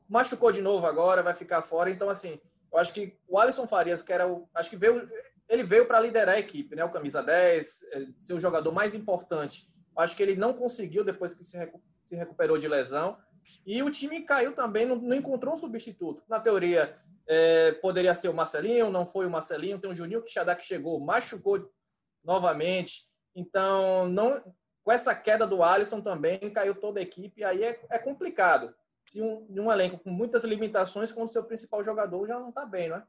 Machucou 0.07 0.51
de 0.51 0.61
novo 0.61 0.85
agora, 0.85 1.23
vai 1.23 1.33
ficar 1.33 1.61
fora. 1.61 1.89
Então, 1.89 2.09
assim, 2.09 2.39
eu 2.71 2.79
acho 2.79 2.93
que 2.93 3.17
o 3.27 3.39
Alisson 3.39 3.67
Farias, 3.67 4.01
que 4.01 4.11
era 4.11 4.27
o. 4.27 4.49
Acho 4.53 4.69
que 4.69 4.75
veio. 4.75 5.09
Ele 5.47 5.63
veio 5.63 5.85
para 5.85 5.99
liderar 5.99 6.35
a 6.35 6.39
equipe, 6.39 6.75
né? 6.75 6.83
O 6.83 6.91
camisa 6.91 7.21
10, 7.21 7.83
é, 7.91 8.07
ser 8.19 8.33
o 8.33 8.39
jogador 8.39 8.71
mais 8.71 8.93
importante. 8.93 9.71
Acho 9.95 10.15
que 10.15 10.23
ele 10.23 10.35
não 10.35 10.53
conseguiu 10.53 11.03
depois 11.03 11.33
que 11.33 11.43
se 11.43 11.57
recuperou 12.11 12.57
de 12.57 12.67
lesão. 12.67 13.17
E 13.65 13.81
o 13.81 13.89
time 13.89 14.21
caiu 14.21 14.53
também, 14.53 14.85
não, 14.85 14.95
não 14.95 15.15
encontrou 15.15 15.53
um 15.53 15.57
substituto. 15.57 16.23
Na 16.27 16.39
teoria, 16.39 16.97
é, 17.27 17.71
poderia 17.73 18.13
ser 18.13 18.29
o 18.29 18.33
Marcelinho, 18.33 18.89
não 18.89 19.05
foi 19.05 19.25
o 19.25 19.29
Marcelinho. 19.29 19.79
Tem 19.79 19.89
o 19.89 19.95
Juninho 19.95 20.21
Quixadá 20.21 20.55
que 20.55 20.65
chegou, 20.65 20.99
machucou 20.99 21.71
novamente. 22.23 23.07
Então, 23.35 24.07
não, 24.09 24.41
com 24.83 24.91
essa 24.91 25.15
queda 25.15 25.47
do 25.47 25.63
Alisson 25.63 26.01
também, 26.01 26.39
caiu 26.51 26.75
toda 26.75 26.99
a 26.99 27.03
equipe. 27.03 27.43
Aí 27.43 27.63
é, 27.63 27.79
é 27.89 27.97
complicado. 27.97 28.73
Se 29.07 29.21
um, 29.21 29.45
um 29.49 29.71
elenco 29.71 29.99
com 29.99 30.09
muitas 30.09 30.43
limitações, 30.43 31.11
quando 31.11 31.27
o 31.27 31.31
seu 31.31 31.43
principal 31.43 31.83
jogador 31.83 32.27
já 32.27 32.39
não 32.39 32.49
está 32.49 32.65
bem, 32.65 32.89
não 32.89 32.97
é? 32.97 33.03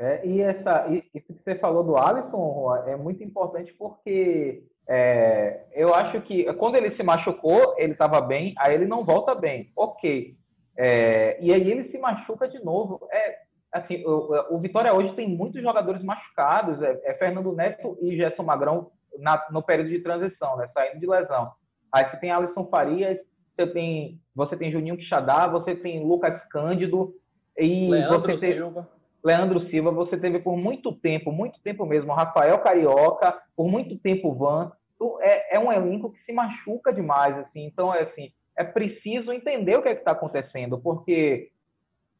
É, 0.00 0.24
e 0.24 0.40
essa, 0.40 0.86
isso 1.12 1.26
que 1.26 1.42
você 1.42 1.56
falou 1.56 1.82
do 1.82 1.96
Alisson 1.96 2.84
é 2.86 2.94
muito 2.94 3.22
importante 3.24 3.72
porque 3.72 4.64
é, 4.88 5.66
eu 5.72 5.94
acho 5.94 6.22
que 6.22 6.50
quando 6.54 6.76
ele 6.76 6.96
se 6.96 7.02
machucou, 7.02 7.74
ele 7.76 7.92
estava 7.92 8.20
bem, 8.20 8.54
aí 8.58 8.74
ele 8.74 8.86
não 8.86 9.04
volta 9.04 9.34
bem. 9.34 9.70
Ok. 9.76 10.34
É, 10.76 11.38
e 11.42 11.52
aí 11.52 11.70
ele 11.70 11.90
se 11.90 11.98
machuca 11.98 12.48
de 12.48 12.58
novo. 12.64 13.06
É, 13.12 13.38
assim, 13.72 14.02
o, 14.06 14.54
o 14.54 14.58
Vitória 14.58 14.94
hoje 14.94 15.14
tem 15.14 15.28
muitos 15.28 15.60
jogadores 15.60 16.02
machucados. 16.02 16.80
É, 16.82 17.00
é 17.04 17.14
Fernando 17.14 17.52
Neto 17.52 17.98
e 18.00 18.16
Gerson 18.16 18.42
Magrão 18.44 18.90
na, 19.18 19.46
no 19.50 19.62
período 19.62 19.90
de 19.90 20.00
transição, 20.00 20.56
né, 20.56 20.68
saindo 20.72 21.00
de 21.00 21.06
lesão. 21.06 21.52
Aí 21.92 22.08
você 22.08 22.16
tem 22.18 22.30
Alisson 22.30 22.66
Farias, 22.66 23.18
você 23.54 23.66
tem, 23.66 24.20
você 24.34 24.56
tem 24.56 24.70
Juninho 24.70 24.96
Quixadá, 24.96 25.46
você 25.46 25.74
tem 25.74 26.04
Lucas 26.04 26.40
Cândido 26.48 27.12
e 27.56 27.88
Leandro 27.88 28.20
você 28.20 28.46
tem, 28.46 28.52
Silva. 28.54 28.88
Leandro 29.24 29.68
Silva, 29.68 29.90
você 29.90 30.16
teve 30.16 30.38
por 30.38 30.56
muito 30.56 30.92
tempo, 30.92 31.32
muito 31.32 31.60
tempo 31.60 31.84
mesmo, 31.84 32.12
Rafael 32.12 32.58
Carioca, 32.60 33.36
por 33.56 33.68
muito 33.68 33.98
tempo 33.98 34.34
Van. 34.34 34.72
É, 35.20 35.56
é 35.56 35.58
um 35.58 35.72
elenco 35.72 36.10
que 36.10 36.22
se 36.24 36.32
machuca 36.32 36.92
demais, 36.92 37.36
assim. 37.38 37.64
Então, 37.64 37.94
é 37.94 38.02
assim, 38.02 38.32
é 38.56 38.64
preciso 38.64 39.32
entender 39.32 39.78
o 39.78 39.82
que 39.82 39.88
é 39.88 39.92
está 39.92 40.12
acontecendo, 40.12 40.78
porque, 40.78 41.50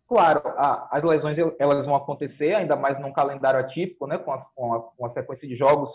claro, 0.07 0.43
a, 0.57 0.89
as 0.97 1.03
lesões 1.03 1.37
elas 1.59 1.85
vão 1.85 1.97
acontecer, 1.97 2.55
ainda 2.55 2.77
mais 2.77 3.01
num 3.01 3.13
calendário 3.13 3.61
atípico, 3.61 4.07
né, 4.07 4.19
com, 4.19 4.33
a, 4.33 4.39
com, 4.55 4.75
a, 4.75 4.81
com 4.81 5.07
a 5.07 5.13
sequência 5.13 5.49
de 5.49 5.57
jogos 5.57 5.91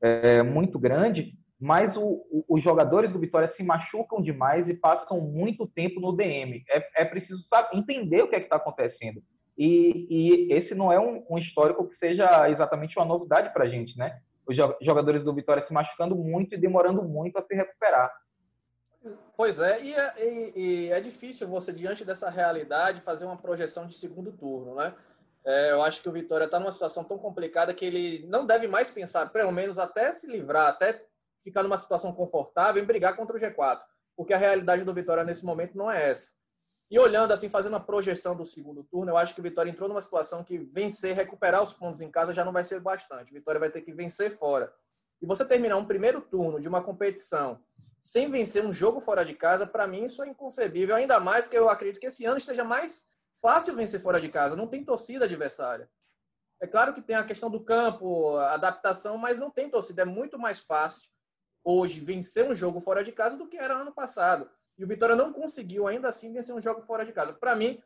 é, 0.00 0.42
muito 0.42 0.78
grande, 0.78 1.34
mas 1.60 1.96
o, 1.96 2.24
o, 2.30 2.44
os 2.48 2.62
jogadores 2.64 3.12
do 3.12 3.20
Vitória 3.20 3.52
se 3.56 3.62
machucam 3.62 4.20
demais 4.20 4.66
e 4.66 4.74
passam 4.74 5.20
muito 5.20 5.66
tempo 5.66 6.00
no 6.00 6.12
DM. 6.12 6.64
É, 6.68 7.02
é 7.02 7.04
preciso 7.04 7.40
saber, 7.48 7.76
entender 7.76 8.22
o 8.22 8.28
que 8.28 8.34
é 8.34 8.40
está 8.40 8.56
acontecendo. 8.56 9.22
E, 9.56 10.06
e, 10.10 10.52
esse 10.52 10.74
não 10.74 10.90
é 10.90 10.98
um, 10.98 11.24
um, 11.30 11.38
histórico 11.38 11.86
que 11.86 11.96
seja 11.98 12.50
exatamente 12.50 12.98
uma 12.98 13.04
novidade 13.04 13.52
para 13.52 13.64
a 13.64 13.68
gente, 13.68 13.96
né? 13.96 14.18
Os 14.46 14.56
jogadores 14.80 15.24
do 15.24 15.34
Vitória 15.34 15.64
se 15.66 15.72
machucando 15.72 16.16
muito 16.16 16.54
e 16.54 16.58
demorando 16.58 17.02
muito 17.02 17.38
a 17.38 17.42
se 17.42 17.54
recuperar. 17.54 18.12
Pois 19.36 19.58
é, 19.58 19.82
e 19.82 19.94
é, 19.94 20.14
e, 20.18 20.52
e 20.54 20.92
é 20.92 21.00
difícil 21.00 21.48
você, 21.48 21.72
diante 21.72 22.04
dessa 22.04 22.30
realidade, 22.30 23.00
fazer 23.00 23.24
uma 23.24 23.36
projeção 23.36 23.86
de 23.86 23.94
segundo 23.94 24.32
turno, 24.32 24.76
né? 24.76 24.94
É, 25.44 25.72
eu 25.72 25.82
acho 25.82 26.00
que 26.00 26.08
o 26.08 26.12
Vitória 26.12 26.44
está 26.44 26.60
numa 26.60 26.70
situação 26.70 27.02
tão 27.02 27.18
complicada 27.18 27.74
que 27.74 27.84
ele 27.84 28.24
não 28.28 28.46
deve 28.46 28.68
mais 28.68 28.88
pensar, 28.88 29.30
pelo 29.30 29.50
menos 29.50 29.76
até 29.76 30.12
se 30.12 30.28
livrar, 30.28 30.68
até 30.68 31.04
ficar 31.42 31.64
numa 31.64 31.78
situação 31.78 32.12
confortável 32.12 32.80
em 32.80 32.86
brigar 32.86 33.16
contra 33.16 33.36
o 33.36 33.40
G4, 33.40 33.80
porque 34.16 34.32
a 34.32 34.38
realidade 34.38 34.84
do 34.84 34.94
Vitória 34.94 35.24
nesse 35.24 35.44
momento 35.44 35.76
não 35.76 35.90
é 35.90 36.10
essa. 36.10 36.34
E 36.92 36.98
olhando 36.98 37.32
assim, 37.32 37.48
fazendo 37.48 37.74
a 37.74 37.80
projeção 37.80 38.36
do 38.36 38.44
segundo 38.44 38.84
turno, 38.84 39.12
eu 39.12 39.16
acho 39.16 39.32
que 39.32 39.40
o 39.40 39.42
Vitória 39.42 39.70
entrou 39.70 39.88
numa 39.88 40.02
situação 40.02 40.44
que 40.44 40.58
vencer, 40.58 41.16
recuperar 41.16 41.62
os 41.62 41.72
pontos 41.72 42.02
em 42.02 42.10
casa 42.10 42.34
já 42.34 42.44
não 42.44 42.52
vai 42.52 42.64
ser 42.64 42.80
bastante. 42.80 43.32
O 43.32 43.34
Vitória 43.34 43.58
vai 43.58 43.70
ter 43.70 43.80
que 43.80 43.94
vencer 43.94 44.36
fora. 44.36 44.70
E 45.18 45.24
você 45.24 45.42
terminar 45.42 45.78
um 45.78 45.86
primeiro 45.86 46.20
turno 46.20 46.60
de 46.60 46.68
uma 46.68 46.82
competição 46.82 47.58
sem 47.98 48.30
vencer 48.30 48.62
um 48.62 48.74
jogo 48.74 49.00
fora 49.00 49.24
de 49.24 49.32
casa, 49.32 49.66
para 49.66 49.86
mim 49.86 50.04
isso 50.04 50.22
é 50.22 50.28
inconcebível. 50.28 50.94
Ainda 50.94 51.18
mais 51.18 51.48
que 51.48 51.56
eu 51.56 51.70
acredito 51.70 51.98
que 51.98 52.08
esse 52.08 52.26
ano 52.26 52.36
esteja 52.36 52.62
mais 52.62 53.08
fácil 53.40 53.74
vencer 53.74 54.02
fora 54.02 54.20
de 54.20 54.28
casa. 54.28 54.54
Não 54.54 54.66
tem 54.66 54.84
torcida 54.84 55.24
adversária. 55.24 55.88
É 56.60 56.66
claro 56.66 56.92
que 56.92 57.00
tem 57.00 57.16
a 57.16 57.24
questão 57.24 57.48
do 57.48 57.64
campo, 57.64 58.36
adaptação, 58.36 59.16
mas 59.16 59.38
não 59.38 59.50
tem 59.50 59.70
torcida. 59.70 60.02
É 60.02 60.04
muito 60.04 60.38
mais 60.38 60.60
fácil 60.60 61.08
hoje 61.64 62.00
vencer 62.00 62.44
um 62.44 62.54
jogo 62.54 62.82
fora 62.82 63.02
de 63.02 63.12
casa 63.12 63.34
do 63.34 63.48
que 63.48 63.56
era 63.56 63.78
ano 63.78 63.92
passado. 63.92 64.50
E 64.78 64.84
o 64.84 64.88
Vitória 64.88 65.14
não 65.14 65.32
conseguiu 65.32 65.86
ainda 65.86 66.08
assim 66.08 66.32
vencer 66.32 66.54
um 66.54 66.60
jogo 66.60 66.82
fora 66.82 67.04
de 67.04 67.12
casa. 67.12 67.32
Para 67.32 67.54
mim, 67.54 67.80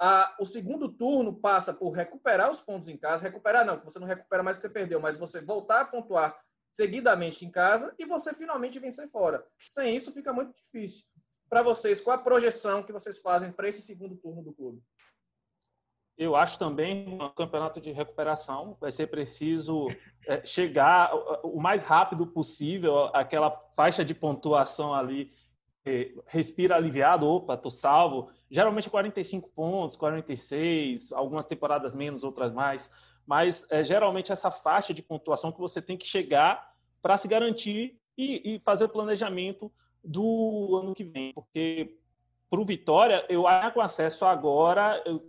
a, 0.00 0.36
o 0.38 0.46
segundo 0.46 0.88
turno 0.88 1.34
passa 1.34 1.74
por 1.74 1.90
recuperar 1.90 2.50
os 2.50 2.60
pontos 2.60 2.88
em 2.88 2.96
casa. 2.96 3.22
Recuperar 3.22 3.64
não, 3.64 3.80
você 3.80 3.98
não 3.98 4.06
recupera 4.06 4.42
mais 4.42 4.56
o 4.56 4.60
que 4.60 4.66
você 4.66 4.72
perdeu, 4.72 5.00
mas 5.00 5.16
você 5.16 5.40
voltar 5.40 5.80
a 5.80 5.84
pontuar 5.84 6.38
seguidamente 6.72 7.44
em 7.44 7.50
casa 7.50 7.94
e 7.98 8.04
você 8.04 8.32
finalmente 8.32 8.78
vencer 8.78 9.08
fora. 9.08 9.44
Sem 9.66 9.96
isso, 9.96 10.12
fica 10.12 10.32
muito 10.32 10.54
difícil. 10.54 11.04
Para 11.48 11.62
vocês, 11.62 12.00
qual 12.00 12.16
a 12.16 12.22
projeção 12.22 12.82
que 12.82 12.92
vocês 12.92 13.18
fazem 13.18 13.50
para 13.50 13.68
esse 13.68 13.82
segundo 13.82 14.16
turno 14.16 14.42
do 14.42 14.52
clube? 14.52 14.80
Eu 16.16 16.34
acho 16.34 16.58
também 16.58 17.08
um 17.08 17.30
campeonato 17.30 17.80
de 17.80 17.92
recuperação 17.92 18.76
vai 18.80 18.90
ser 18.90 19.06
preciso 19.06 19.86
é, 20.26 20.44
chegar 20.44 21.14
o 21.44 21.60
mais 21.60 21.84
rápido 21.84 22.26
possível 22.26 23.06
àquela 23.14 23.50
faixa 23.76 24.04
de 24.04 24.14
pontuação 24.14 24.92
ali, 24.92 25.32
respira 26.26 26.76
aliviado, 26.76 27.26
opa, 27.26 27.56
tô 27.56 27.70
salvo. 27.70 28.30
Geralmente 28.50 28.90
45 28.90 29.50
pontos, 29.50 29.96
46, 29.96 31.12
algumas 31.12 31.46
temporadas 31.46 31.94
menos, 31.94 32.24
outras 32.24 32.52
mais, 32.52 32.90
mas 33.26 33.66
é 33.70 33.82
geralmente 33.84 34.32
essa 34.32 34.50
faixa 34.50 34.94
de 34.94 35.02
pontuação 35.02 35.52
que 35.52 35.60
você 35.60 35.82
tem 35.82 35.96
que 35.96 36.06
chegar 36.06 36.72
para 37.02 37.16
se 37.16 37.28
garantir 37.28 37.98
e, 38.16 38.54
e 38.54 38.58
fazer 38.60 38.84
o 38.84 38.88
planejamento 38.88 39.70
do 40.02 40.80
ano 40.82 40.94
que 40.94 41.04
vem, 41.04 41.32
porque 41.32 41.98
para 42.48 42.60
o 42.60 42.64
Vitória, 42.64 43.24
eu 43.28 43.46
acho 43.46 43.74
com 43.74 43.80
acesso 43.80 44.24
agora, 44.24 45.02
eu 45.04 45.22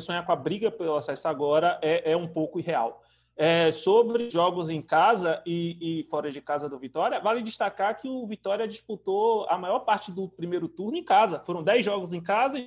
sonhar 0.00 0.24
com 0.24 0.32
a 0.32 0.36
briga 0.36 0.70
pelo 0.70 0.96
acesso 0.96 1.28
agora 1.28 1.78
é, 1.82 2.12
é 2.12 2.16
um 2.16 2.26
pouco 2.26 2.58
irreal. 2.58 3.02
É, 3.38 3.70
sobre 3.70 4.30
jogos 4.30 4.70
em 4.70 4.80
casa 4.80 5.42
e, 5.44 6.00
e, 6.00 6.04
fora 6.04 6.32
de 6.32 6.40
casa 6.40 6.70
do 6.70 6.78
Vitória, 6.78 7.20
vale 7.20 7.42
destacar 7.42 8.00
que 8.00 8.08
o 8.08 8.26
Vitória 8.26 8.66
disputou 8.66 9.46
a 9.50 9.58
maior 9.58 9.80
parte 9.80 10.10
do 10.10 10.26
primeiro 10.26 10.68
turno 10.68 10.96
em 10.96 11.04
casa. 11.04 11.42
Foram 11.44 11.62
10 11.62 11.84
jogos 11.84 12.14
em 12.14 12.22
casa 12.22 12.58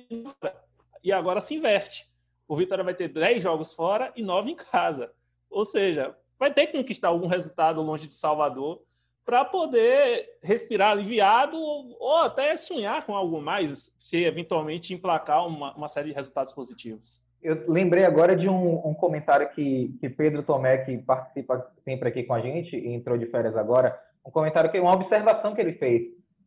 e, 1.02 1.12
agora 1.12 1.40
se 1.40 1.56
inverte. 1.56 2.08
O 2.46 2.56
Vitória 2.56 2.84
vai 2.84 2.94
ter 2.94 3.08
10 3.08 3.42
jogos 3.42 3.72
fora 3.72 4.12
e 4.14 4.22
9 4.22 4.52
em 4.52 4.54
casa. 4.54 5.12
Ou 5.50 5.64
seja, 5.64 6.16
vai 6.38 6.52
ter 6.54 6.68
que 6.68 6.78
conquistar 6.78 7.08
algum 7.08 7.26
resultado 7.26 7.82
longe 7.82 8.06
de 8.06 8.14
Salvador 8.14 8.80
para 9.24 9.44
poder 9.44 10.38
respirar 10.42 10.92
aliviado 10.92 11.56
ou 11.56 12.16
até 12.18 12.56
sonhar 12.56 13.04
com 13.04 13.14
algo 13.14 13.40
mais, 13.40 13.94
se 14.00 14.24
eventualmente 14.24 14.94
emplacar 14.94 15.46
uma, 15.46 15.74
uma 15.74 15.88
série 15.88 16.08
de 16.08 16.14
resultados 16.14 16.52
positivos. 16.52 17.22
Eu 17.42 17.64
lembrei 17.68 18.04
agora 18.04 18.36
de 18.36 18.48
um, 18.48 18.86
um, 18.86 18.94
comentário 18.94 19.48
que, 19.50 19.96
que 20.00 20.08
Pedro 20.08 20.42
Tomé, 20.42 20.78
que 20.78 20.98
participa 20.98 21.66
sempre 21.84 22.08
aqui 22.08 22.22
com 22.22 22.34
a 22.34 22.40
gente 22.40 22.76
e 22.76 22.92
entrou 22.92 23.16
de 23.16 23.26
férias 23.26 23.56
agora, 23.56 23.98
um 24.24 24.30
comentário 24.30 24.70
que 24.70 24.78
uma 24.78 24.94
observação 24.94 25.54
que 25.54 25.60
ele 25.60 25.72
fez. 25.74 26.02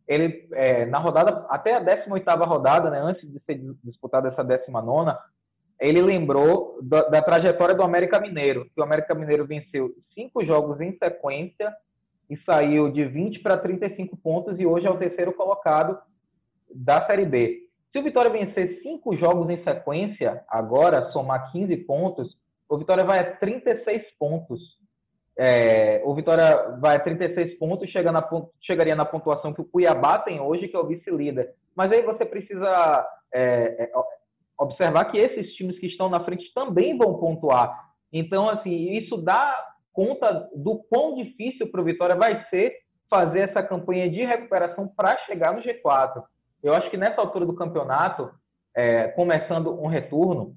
Ele, 0.08 0.47
é, 0.51 0.86
na 0.86 0.99
rodada, 0.99 1.45
até 1.49 1.75
a 1.75 1.84
18ª 1.84 2.45
rodada, 2.45 2.89
né, 2.89 2.99
antes 2.99 3.27
de 3.29 3.39
ser 3.39 3.60
disputada 3.84 4.29
essa 4.29 4.43
19ª, 4.43 5.17
ele 5.79 6.01
lembrou 6.01 6.77
da, 6.82 7.01
da 7.10 7.21
trajetória 7.21 7.73
do 7.73 7.84
América 7.84 8.19
Mineiro, 8.19 8.65
que 8.73 8.79
o 8.79 8.84
América 8.84 9.15
Mineiro 9.15 9.45
venceu 9.45 9.93
cinco 10.13 10.45
jogos 10.45 10.79
em 10.79 10.95
sequência 10.97 11.73
e 12.29 12.38
saiu 12.45 12.89
de 12.91 13.03
20 13.03 13.39
para 13.39 13.58
35 13.58 14.15
pontos 14.17 14.60
e 14.60 14.65
hoje 14.65 14.86
é 14.86 14.89
o 14.89 14.97
terceiro 14.97 15.34
colocado 15.34 15.97
da 16.73 17.06
Série 17.06 17.25
B. 17.25 17.67
Se 17.93 17.99
o 17.99 18.03
Vitória 18.03 18.32
vencer 18.32 18.82
cinco 18.82 19.15
jogos 19.15 19.47
em 19.51 19.63
sequência, 19.63 20.43
agora 20.49 21.12
somar 21.12 21.51
15 21.51 21.77
pontos, 21.77 22.36
o 22.67 22.75
Vitória 22.75 23.06
vai 23.06 23.19
a 23.19 23.36
36 23.36 24.01
pontos. 24.17 24.60
É, 25.38 26.01
o 26.03 26.15
Vitória 26.15 26.75
vai 26.79 26.95
a 26.95 26.99
36 26.99 27.60
pontos, 27.60 27.88
chega 27.91 28.12
na, 28.12 28.27
chegaria 28.63 28.95
na 28.95 29.06
pontuação 29.06 29.53
que 29.53 29.62
o 29.62 29.65
Cuiabá 29.65 30.17
tem 30.17 30.41
hoje, 30.41 30.67
que 30.67 30.75
é 30.75 30.79
o 30.79 30.88
vice-líder. 30.88 31.53
Mas 31.75 31.91
aí 31.91 32.01
você 32.01 32.25
precisa 32.25 33.08
é, 33.32 33.84
é, 33.84 33.91
observar 34.58 35.06
que 35.06 35.19
esses 35.19 35.53
times 35.53 35.77
que 35.77 35.86
estão 35.86 36.10
na 36.10 36.25
frente 36.25 36.51
também 36.56 36.97
vão 36.97 37.19
pontuar. 37.19 37.91
Então, 38.12 38.49
assim, 38.49 38.97
isso 38.97 39.17
dá 39.17 39.56
conta 39.91 40.49
do 40.56 40.79
quão 40.89 41.13
difícil 41.15 41.69
para 41.69 41.82
o 41.82 41.84
Vitória 41.84 42.15
vai 42.15 42.43
ser 42.49 42.75
fazer 43.08 43.41
essa 43.41 43.62
campanha 43.62 44.10
de 44.10 44.25
recuperação 44.25 44.88
para 44.88 45.15
chegar 45.27 45.53
no 45.53 45.62
G4. 45.62 46.23
Eu 46.63 46.73
acho 46.73 46.89
que 46.89 46.97
nessa 46.97 47.19
altura 47.19 47.45
do 47.45 47.54
campeonato, 47.54 48.32
é, 48.76 49.10
começando 49.10 49.71
um 49.71 49.88
retorno, 49.88 50.56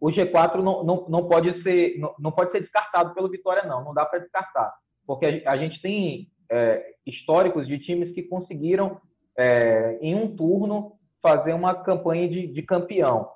o 0.00 0.08
G4 0.08 0.62
não, 0.62 0.82
não, 0.82 1.06
não, 1.08 1.28
pode 1.28 1.62
ser, 1.62 1.98
não, 1.98 2.14
não 2.18 2.32
pode 2.32 2.52
ser 2.52 2.62
descartado 2.62 3.12
pelo 3.12 3.28
Vitória, 3.28 3.64
não. 3.64 3.84
Não 3.84 3.92
dá 3.92 4.06
para 4.06 4.20
descartar. 4.20 4.72
Porque 5.06 5.44
a, 5.46 5.52
a 5.52 5.56
gente 5.58 5.80
tem 5.82 6.30
é, 6.50 6.94
históricos 7.06 7.66
de 7.68 7.78
times 7.78 8.14
que 8.14 8.22
conseguiram, 8.22 8.98
é, 9.36 9.98
em 10.00 10.14
um 10.14 10.34
turno, 10.34 10.92
fazer 11.22 11.52
uma 11.52 11.74
campanha 11.74 12.28
de, 12.28 12.46
de 12.46 12.62
campeão. 12.62 13.30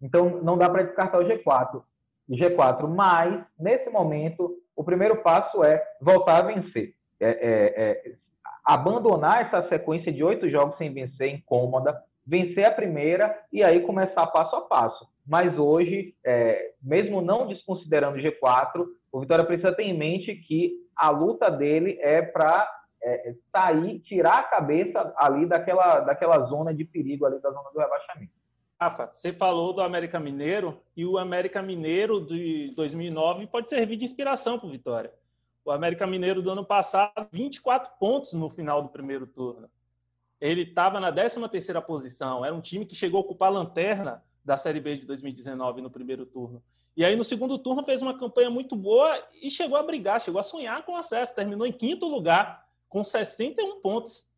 Então, 0.00 0.42
não 0.42 0.58
dá 0.58 0.68
para 0.68 0.82
descartar 0.82 1.18
o 1.18 1.24
G4. 1.24 1.82
O 2.28 2.36
G4, 2.36 2.86
mas, 2.86 3.42
nesse 3.58 3.88
momento, 3.88 4.58
o 4.76 4.84
primeiro 4.84 5.22
passo 5.22 5.64
é 5.64 5.82
voltar 6.00 6.38
a 6.38 6.42
vencer. 6.42 6.94
É, 7.18 7.28
é, 7.28 7.82
é, 7.82 8.14
abandonar 8.64 9.42
essa 9.42 9.68
sequência 9.68 10.12
de 10.12 10.24
oito 10.24 10.48
jogos 10.48 10.78
sem 10.78 10.92
vencer 10.92 11.34
incômoda, 11.34 12.00
vencer 12.26 12.66
a 12.66 12.70
primeira 12.70 13.38
e 13.52 13.62
aí 13.62 13.80
começar 13.80 14.26
passo 14.28 14.56
a 14.56 14.62
passo. 14.62 15.06
Mas 15.26 15.58
hoje, 15.58 16.14
é, 16.24 16.72
mesmo 16.82 17.20
não 17.20 17.46
desconsiderando 17.46 18.18
o 18.18 18.20
G4, 18.20 18.86
o 19.12 19.20
Vitória 19.20 19.44
precisa 19.44 19.72
ter 19.72 19.84
em 19.84 19.96
mente 19.96 20.34
que 20.34 20.72
a 20.96 21.10
luta 21.10 21.50
dele 21.50 21.98
é 22.00 22.22
para 22.22 22.68
é, 23.02 23.34
sair, 23.54 24.00
tirar 24.00 24.38
a 24.38 24.42
cabeça 24.44 25.14
ali 25.18 25.46
daquela, 25.46 26.00
daquela 26.00 26.46
zona 26.46 26.74
de 26.74 26.84
perigo 26.84 27.26
ali 27.26 27.40
da 27.40 27.50
zona 27.50 27.70
do 27.72 27.78
rebaixamento. 27.78 28.32
Rafa, 28.80 29.10
você 29.12 29.32
falou 29.32 29.72
do 29.72 29.80
América 29.80 30.18
Mineiro 30.18 30.78
e 30.96 31.06
o 31.06 31.16
América 31.16 31.62
Mineiro 31.62 32.24
de 32.26 32.72
2009 32.74 33.46
pode 33.46 33.68
servir 33.68 33.96
de 33.96 34.04
inspiração 34.04 34.58
para 34.58 34.66
o 34.66 34.70
Vitória. 34.70 35.12
O 35.64 35.70
América 35.70 36.06
Mineiro 36.06 36.42
do 36.42 36.50
ano 36.50 36.64
passado, 36.64 37.26
24 37.32 37.92
pontos 37.98 38.34
no 38.34 38.50
final 38.50 38.82
do 38.82 38.90
primeiro 38.90 39.26
turno. 39.26 39.68
Ele 40.38 40.62
estava 40.62 41.00
na 41.00 41.10
13ª 41.10 41.80
posição, 41.80 42.44
era 42.44 42.54
um 42.54 42.60
time 42.60 42.84
que 42.84 42.94
chegou 42.94 43.18
a 43.18 43.20
ocupar 43.22 43.48
a 43.48 43.52
lanterna 43.52 44.22
da 44.44 44.58
Série 44.58 44.78
B 44.78 44.98
de 44.98 45.06
2019 45.06 45.80
no 45.80 45.90
primeiro 45.90 46.26
turno. 46.26 46.62
E 46.94 47.02
aí 47.02 47.16
no 47.16 47.24
segundo 47.24 47.58
turno 47.58 47.82
fez 47.82 48.02
uma 48.02 48.18
campanha 48.18 48.50
muito 48.50 48.76
boa 48.76 49.18
e 49.42 49.50
chegou 49.50 49.78
a 49.78 49.82
brigar, 49.82 50.20
chegou 50.20 50.38
a 50.38 50.42
sonhar 50.42 50.84
com 50.84 50.96
acesso, 50.96 51.34
terminou 51.34 51.66
em 51.66 51.72
quinto 51.72 52.06
lugar 52.06 52.66
com 52.88 53.02
61 53.02 53.80
pontos. 53.80 54.28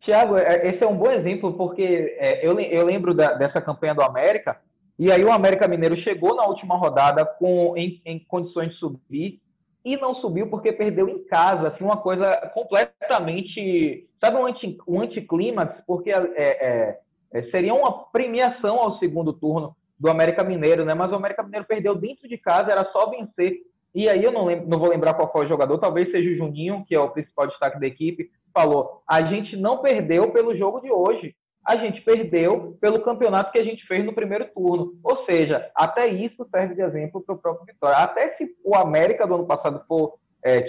Tiago, 0.00 0.38
é, 0.38 0.66
esse 0.66 0.82
é 0.82 0.88
um 0.88 0.96
bom 0.96 1.10
exemplo 1.10 1.52
porque 1.58 2.16
é, 2.18 2.44
eu, 2.44 2.58
eu 2.58 2.86
lembro 2.86 3.12
da, 3.12 3.34
dessa 3.34 3.60
campanha 3.60 3.94
do 3.94 4.02
América 4.02 4.62
e 4.98 5.12
aí 5.12 5.22
o 5.22 5.30
América 5.30 5.68
Mineiro 5.68 5.96
chegou 5.98 6.34
na 6.34 6.46
última 6.46 6.74
rodada 6.74 7.24
com 7.24 7.76
em, 7.76 8.00
em 8.04 8.18
condições 8.18 8.70
de 8.70 8.78
subir 8.78 9.42
e 9.84 9.96
não 9.96 10.14
subiu 10.16 10.48
porque 10.48 10.72
perdeu 10.72 11.08
em 11.08 11.24
casa, 11.24 11.68
assim, 11.68 11.82
uma 11.82 11.96
coisa 11.96 12.30
completamente, 12.52 14.06
sabe, 14.20 14.36
um, 14.36 14.46
anti, 14.46 14.78
um 14.86 15.00
anticlímax, 15.00 15.82
porque 15.86 16.10
é, 16.10 16.18
é, 16.36 16.98
é, 17.32 17.42
seria 17.50 17.74
uma 17.74 18.04
premiação 18.04 18.78
ao 18.78 18.98
segundo 18.98 19.32
turno 19.32 19.74
do 19.98 20.10
América 20.10 20.44
Mineiro, 20.44 20.84
né? 20.84 20.94
Mas 20.94 21.10
o 21.12 21.14
América 21.14 21.42
Mineiro 21.42 21.66
perdeu 21.66 21.94
dentro 21.94 22.28
de 22.28 22.36
casa, 22.36 22.70
era 22.70 22.84
só 22.90 23.08
vencer. 23.08 23.58
E 23.94 24.08
aí 24.08 24.22
eu 24.22 24.30
não, 24.32 24.44
lembro, 24.44 24.68
não 24.68 24.78
vou 24.78 24.88
lembrar 24.88 25.14
qual 25.14 25.32
foi 25.32 25.46
o 25.46 25.48
jogador, 25.48 25.78
talvez 25.78 26.10
seja 26.10 26.30
o 26.30 26.36
Juninho, 26.36 26.84
que 26.86 26.94
é 26.94 27.00
o 27.00 27.10
principal 27.10 27.46
destaque 27.46 27.80
da 27.80 27.86
equipe, 27.86 28.30
falou: 28.54 29.02
a 29.06 29.22
gente 29.22 29.56
não 29.56 29.78
perdeu 29.78 30.30
pelo 30.30 30.56
jogo 30.56 30.80
de 30.80 30.90
hoje, 30.90 31.34
a 31.66 31.76
gente 31.76 32.00
perdeu 32.02 32.76
pelo 32.80 33.02
campeonato 33.02 33.52
que 33.52 33.58
a 33.58 33.64
gente 33.64 33.86
fez 33.86 34.04
no 34.04 34.14
primeiro 34.14 34.48
turno. 34.52 34.94
Ou 35.02 35.24
seja, 35.24 35.70
até 35.74 36.08
isso 36.08 36.46
serve 36.50 36.74
de 36.74 36.82
exemplo 36.82 37.20
para 37.20 37.34
o 37.34 37.38
próprio 37.38 37.66
Vitória. 37.66 37.96
Até 37.96 38.36
se 38.36 38.56
o 38.64 38.74
América 38.74 39.26
do 39.26 39.34
ano 39.34 39.46
passado 39.46 39.84
for, 39.86 40.18
é, 40.44 40.64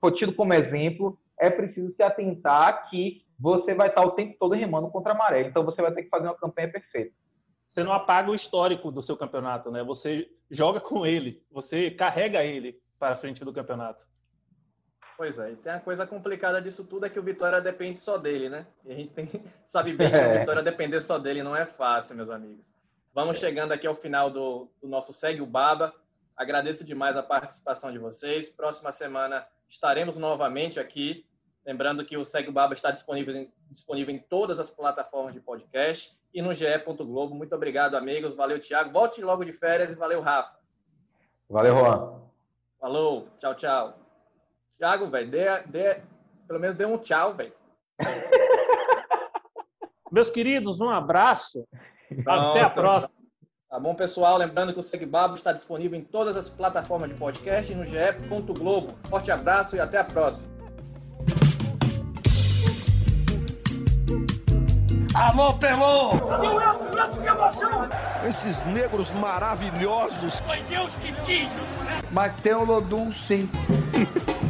for 0.00 0.12
tido 0.12 0.34
como 0.34 0.54
exemplo, 0.54 1.18
é 1.38 1.50
preciso 1.50 1.94
se 1.94 2.02
atentar 2.02 2.88
que 2.90 3.22
você 3.38 3.74
vai 3.74 3.88
estar 3.88 4.02
o 4.02 4.10
tempo 4.10 4.36
todo 4.38 4.54
remando 4.54 4.90
contra 4.90 5.12
a 5.12 5.16
maré. 5.16 5.42
Então 5.42 5.64
você 5.64 5.80
vai 5.80 5.92
ter 5.92 6.02
que 6.02 6.10
fazer 6.10 6.26
uma 6.26 6.36
campanha 6.36 6.70
perfeita. 6.70 7.12
Você 7.70 7.82
não 7.82 7.92
apaga 7.92 8.30
o 8.30 8.34
histórico 8.34 8.90
do 8.90 9.00
seu 9.00 9.16
campeonato, 9.16 9.70
né? 9.70 9.82
Você 9.84 10.28
joga 10.50 10.80
com 10.80 11.06
ele, 11.06 11.42
você 11.50 11.90
carrega 11.90 12.44
ele 12.44 12.78
para 12.98 13.16
frente 13.16 13.44
do 13.44 13.52
campeonato. 13.52 14.09
Pois 15.20 15.38
é, 15.38 15.50
e 15.50 15.56
tem 15.56 15.70
a 15.70 15.78
coisa 15.78 16.06
complicada 16.06 16.62
disso 16.62 16.82
tudo 16.82 17.04
é 17.04 17.10
que 17.10 17.18
o 17.18 17.22
Vitória 17.22 17.60
depende 17.60 18.00
só 18.00 18.16
dele, 18.16 18.48
né? 18.48 18.66
E 18.82 18.90
a 18.90 18.94
gente 18.94 19.10
tem, 19.10 19.28
sabe 19.66 19.92
bem 19.92 20.10
que 20.10 20.16
o 20.16 20.38
Vitória 20.38 20.62
depender 20.62 20.98
só 21.02 21.18
dele 21.18 21.42
não 21.42 21.54
é 21.54 21.66
fácil, 21.66 22.16
meus 22.16 22.30
amigos. 22.30 22.72
Vamos 23.12 23.36
chegando 23.36 23.72
aqui 23.72 23.86
ao 23.86 23.94
final 23.94 24.30
do, 24.30 24.70
do 24.80 24.88
nosso 24.88 25.12
Segue 25.12 25.42
o 25.42 25.46
Baba. 25.46 25.92
Agradeço 26.34 26.82
demais 26.84 27.18
a 27.18 27.22
participação 27.22 27.92
de 27.92 27.98
vocês. 27.98 28.48
Próxima 28.48 28.90
semana 28.92 29.46
estaremos 29.68 30.16
novamente 30.16 30.80
aqui. 30.80 31.26
Lembrando 31.66 32.02
que 32.02 32.16
o 32.16 32.24
Segue 32.24 32.48
o 32.48 32.52
Baba 32.52 32.72
está 32.72 32.90
disponível 32.90 33.36
em, 33.36 33.52
disponível 33.70 34.14
em 34.14 34.18
todas 34.18 34.58
as 34.58 34.70
plataformas 34.70 35.34
de 35.34 35.40
podcast 35.40 36.18
e 36.32 36.40
no 36.40 36.54
ge. 36.54 36.78
Globo. 36.78 37.34
Muito 37.34 37.54
obrigado, 37.54 37.94
amigos. 37.94 38.32
Valeu, 38.32 38.58
Thiago. 38.58 38.90
Volte 38.90 39.20
logo 39.20 39.44
de 39.44 39.52
férias 39.52 39.92
e 39.92 39.96
valeu, 39.96 40.22
Rafa. 40.22 40.56
Valeu, 41.46 41.76
Juan. 41.76 42.22
Falou. 42.80 43.28
Tchau, 43.38 43.54
tchau. 43.54 43.99
Thiago, 44.80 45.08
velho, 45.08 45.30
dê, 45.30 45.44
dê, 45.66 46.00
pelo 46.48 46.58
menos 46.58 46.74
dê 46.74 46.86
um 46.86 46.96
tchau, 46.96 47.34
velho. 47.34 47.52
Meus 50.10 50.30
queridos, 50.30 50.80
um 50.80 50.88
abraço. 50.88 51.68
Pronto. 52.24 52.48
Até 52.48 52.62
a 52.62 52.70
próxima. 52.70 53.12
Tá 53.68 53.78
bom, 53.78 53.94
pessoal? 53.94 54.38
Lembrando 54.38 54.72
que 54.72 54.80
o 54.80 54.82
Segbabo 54.82 55.34
está 55.34 55.52
disponível 55.52 55.98
em 55.98 56.02
todas 56.02 56.34
as 56.34 56.48
plataformas 56.48 57.10
de 57.10 57.14
podcast 57.14 57.70
e 57.70 57.76
no 57.76 57.84
ge.globo. 57.84 58.94
Forte 59.10 59.30
abraço 59.30 59.76
e 59.76 59.80
até 59.80 59.98
a 59.98 60.04
próxima. 60.04 60.48
Alô, 65.14 65.52
Pelô! 65.58 66.12
que 67.20 67.28
emoção! 67.28 67.82
Esses 68.26 68.62
negros 68.62 69.12
maravilhosos! 69.12 70.40
Foi 70.40 70.62
Deus 70.62 70.90
que 70.96 71.12
quis! 71.26 71.50
Mas 72.10 72.34
tem 72.40 72.54
o 72.54 72.64
Lodum, 72.64 73.12
sim. 73.12 73.46